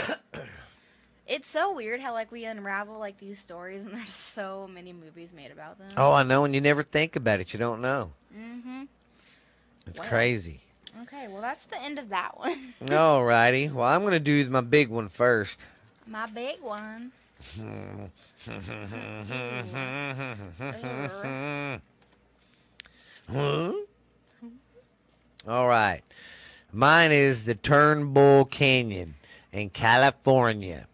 [1.27, 5.33] it's so weird how like we unravel like these stories, and there's so many movies
[5.33, 5.89] made about them.
[5.97, 6.45] oh I know.
[6.45, 8.13] And you never think about it, you don't know.
[8.37, 8.85] Mm-hmm.
[9.87, 10.07] It's Wow.
[10.07, 10.61] crazy.
[11.03, 12.75] Okay, well that's the end of that one.
[12.85, 13.73] Alrighty.
[13.73, 15.61] Well, I'm gonna do my big one first.
[16.07, 17.13] My big one.
[23.31, 23.73] Huh?
[25.49, 26.03] All right.
[26.75, 29.15] Mine is the Turnbull Canyon
[29.53, 30.89] in California.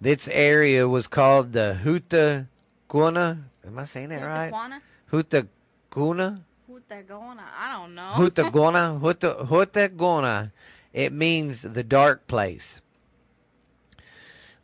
[0.00, 2.46] This area was called the Huta
[2.88, 3.44] Guna.
[3.66, 4.50] Am I saying that right?
[4.50, 4.80] Hutaquana?
[5.10, 5.48] Huta
[5.90, 6.44] Guna?
[6.90, 7.42] Hutagona?
[7.58, 8.12] I don't know.
[8.14, 10.52] Hutagona, Huta, Hutagona.
[10.94, 12.80] It means the dark place.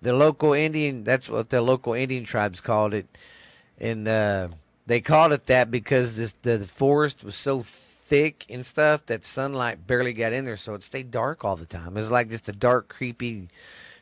[0.00, 3.06] The local Indian, that's what the local Indian tribes called it.
[3.78, 4.48] And uh,
[4.86, 7.60] they called it that because this, the, the forest was so
[8.09, 11.66] thick and stuff that sunlight barely got in there, so it stayed dark all the
[11.66, 11.88] time.
[11.88, 13.48] It was like just a dark, creepy,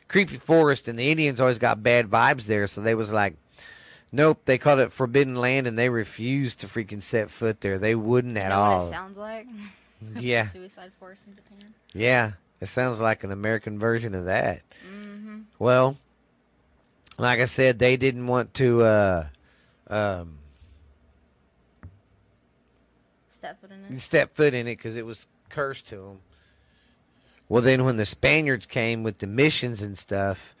[0.07, 3.35] creepy forest, and the Indians always got bad vibes there, so they was like,
[4.11, 7.79] nope, they called it forbidden land, and they refused to freaking set foot there.
[7.79, 8.85] They wouldn't You at know what all.
[8.85, 9.47] it sounds like?
[10.19, 10.43] Yeah.
[10.43, 11.73] Suicide Forest in Japan.
[11.93, 14.61] Yeah, it sounds like an American version of that.
[14.87, 15.39] Mm-hmm.
[15.57, 15.97] Well,
[17.17, 19.27] like I said, they didn't want to uh,
[19.87, 20.37] um,
[23.45, 23.99] Step foot in it.
[23.99, 26.19] step foot in it because it was cursed to them.
[27.47, 30.55] Well, then when the Spaniards came with the missions and stuff,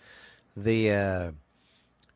[0.55, 1.31] the uh,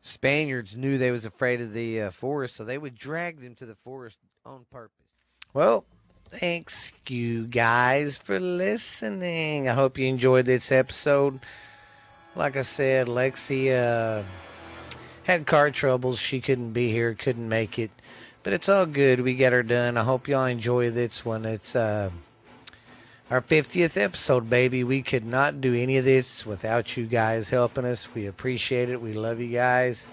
[0.02, 3.66] Spaniards knew they was afraid of the uh, forest, so they would drag them to
[3.66, 4.94] the forest on purpose.
[5.52, 5.84] Well,
[6.28, 9.68] thanks you guys for listening.
[9.68, 11.40] I hope you enjoyed this episode.
[12.36, 14.22] Like I said, Lexi uh,
[15.24, 16.20] had car troubles.
[16.20, 17.90] She couldn't be here, couldn't make it.
[18.42, 19.20] But it's all good.
[19.20, 19.98] We got her done.
[19.98, 21.44] I hope y'all enjoy this one.
[21.44, 22.10] It's uh,
[23.30, 24.82] our 50th episode, baby.
[24.82, 28.12] We could not do any of this without you guys helping us.
[28.14, 29.00] We appreciate it.
[29.00, 30.08] We love you guys.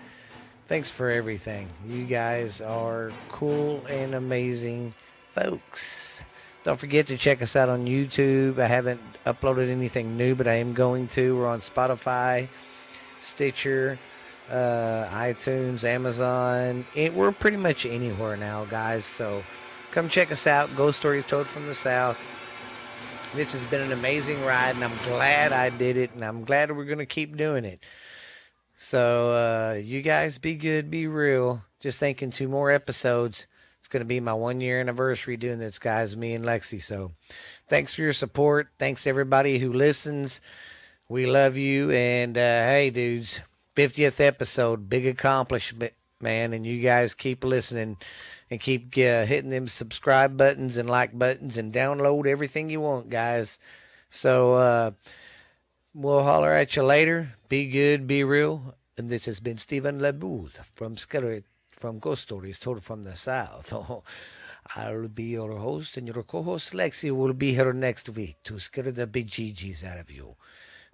[0.66, 1.70] Thanks for everything.
[1.88, 4.94] You guys are cool and amazing
[5.32, 6.26] folks.
[6.66, 8.60] Don't forget to check us out on YouTube.
[8.60, 11.38] I haven't uploaded anything new, but I am going to.
[11.38, 12.50] We're on Spotify,
[13.22, 13.98] Stitcher,
[14.50, 16.86] uh, iTunes, Amazon.
[16.96, 19.06] It, we're pretty much anywhere now, guys.
[19.06, 19.44] So
[19.92, 20.76] come check us out.
[20.76, 22.22] Ghost Stories Told from the South.
[23.36, 26.76] This has been an amazing ride, and I'm glad I did it, and I'm glad
[26.76, 27.84] we're going to keep doing it.
[28.76, 31.64] So, uh, you guys be good, be real.
[31.80, 33.48] Just thinking two more episodes.
[33.80, 36.82] It's going to be my one year anniversary doing this, guys, me and Lexi.
[36.82, 37.12] So,
[37.68, 38.70] thanks for your support.
[38.80, 40.40] Thanks, everybody who listens.
[41.10, 41.92] We love you.
[41.92, 43.42] And, uh, hey, dudes,
[43.78, 46.52] 50th episode, big accomplishment, man.
[46.52, 47.98] And you guys keep listening
[48.50, 53.12] and keep uh, hitting them subscribe buttons and like buttons and download everything you want,
[53.12, 53.60] guys.
[54.10, 54.92] So, uh,
[55.94, 57.34] we'll holler at you later.
[57.50, 58.74] Be good, be real.
[58.98, 63.72] And this has been Stephen LeBooth from Scary, from Ghost Stories Told from the South.
[64.76, 68.92] I'll be your host, and your co-host Lexi will be here next week to scare
[68.92, 70.36] the big GGs out of you.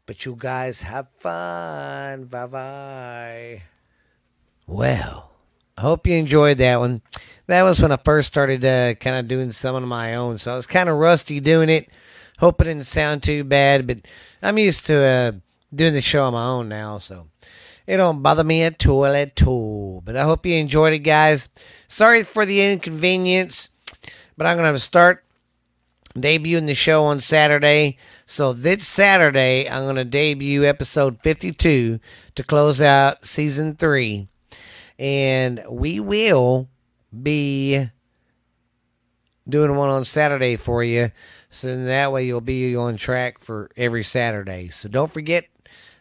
[0.06, 2.26] But you guys have fun.
[2.26, 3.62] Bye bye.
[4.68, 5.32] Well,
[5.78, 7.02] I hope you enjoyed that one.
[7.48, 10.52] That was when I first started uh, kind of doing some of my own, so
[10.52, 11.90] I was kind of rusty doing it.
[12.40, 14.00] Hope it didn't sound too bad, but
[14.42, 15.32] I'm used to uh,
[15.74, 17.28] doing the show on my own now, so
[17.88, 20.02] it don't bother me at all at all.
[20.04, 21.48] But I hope you enjoyed it, guys.
[21.88, 23.70] Sorry for the inconvenience,
[24.38, 25.24] but I'm have a start
[26.16, 27.98] debuting the show on Saturday.
[28.26, 32.00] So this Saturday, I'm gonna debut episode 52
[32.36, 34.28] to close out season three,
[35.00, 36.70] and we will
[37.22, 37.90] be
[39.48, 41.12] doing one on Saturday for you.
[41.50, 44.70] So that way you'll be on track for every Saturday.
[44.70, 45.46] So don't forget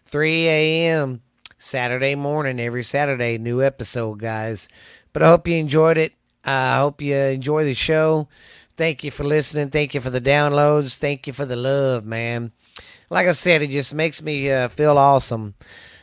[0.07, 1.23] 3 a.m.
[1.59, 4.69] Saturday morning, every Saturday, new episode, guys.
[5.13, 6.13] But I hope you enjoyed it.
[6.45, 8.29] I hope you enjoy the show.
[8.77, 9.71] Thank you for listening.
[9.71, 10.95] Thank you for the downloads.
[10.95, 12.53] Thank you for the love, man.
[13.11, 15.55] Like I said, it just makes me uh, feel awesome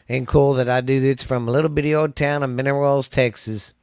[0.07, 3.74] and cool that I do this from a little bitty old town of Mineral Texas,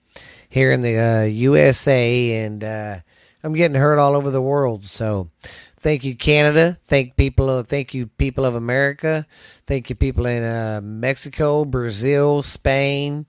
[0.49, 2.99] here in the uh, USA, and uh,
[3.43, 4.87] I'm getting heard all over the world.
[4.89, 5.31] So,
[5.81, 6.79] thank you, Canada.
[6.87, 7.63] Thank people.
[7.63, 9.27] Thank you, people of America.
[9.67, 13.27] Thank you, people in uh, Mexico, Brazil, Spain,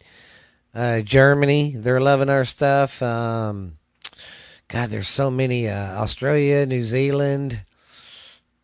[0.74, 1.76] uh, Germany.
[1.76, 3.01] They're loving our stuff.
[3.01, 3.78] Um,
[4.70, 5.70] God, there's so many.
[5.70, 7.61] Uh, Australia, New Zealand,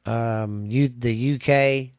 [0.05, 1.91] um, you, the UK.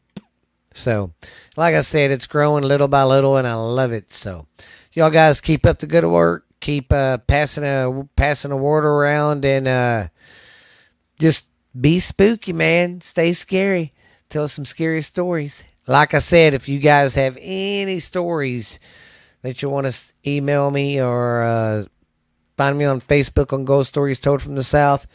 [0.74, 1.12] So,
[1.56, 4.12] like I said, it's growing little by little, and I love it.
[4.12, 4.46] So,
[4.92, 6.44] y'all guys keep up the good work.
[6.60, 10.08] Keep uh, passing a passing a word around, and uh,
[11.18, 11.46] just
[11.78, 13.00] be spooky, man.
[13.00, 13.92] Stay scary.
[14.28, 15.62] Tell some scary stories.
[15.86, 18.80] Like I said, if you guys have any stories
[19.42, 21.84] that you want to email me or uh,
[22.56, 25.06] Find me on Facebook on Ghost Stories Told from the South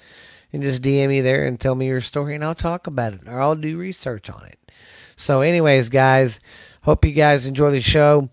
[0.52, 3.22] and just DM me there and tell me your story and I'll talk about it
[3.28, 4.60] or I'll do research on it.
[5.16, 6.40] So, anyways, guys,
[6.84, 8.30] hope you guys enjoy the show.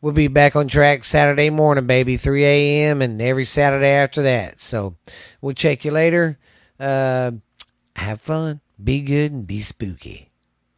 [0.00, 3.02] We'll be back on track Saturday morning, baby, 3 a.m.
[3.02, 4.60] and every Saturday after that.
[4.60, 4.96] So,
[5.40, 6.38] we'll check you later.
[6.78, 7.32] Uh,
[7.96, 10.30] have fun, be good, and be spooky.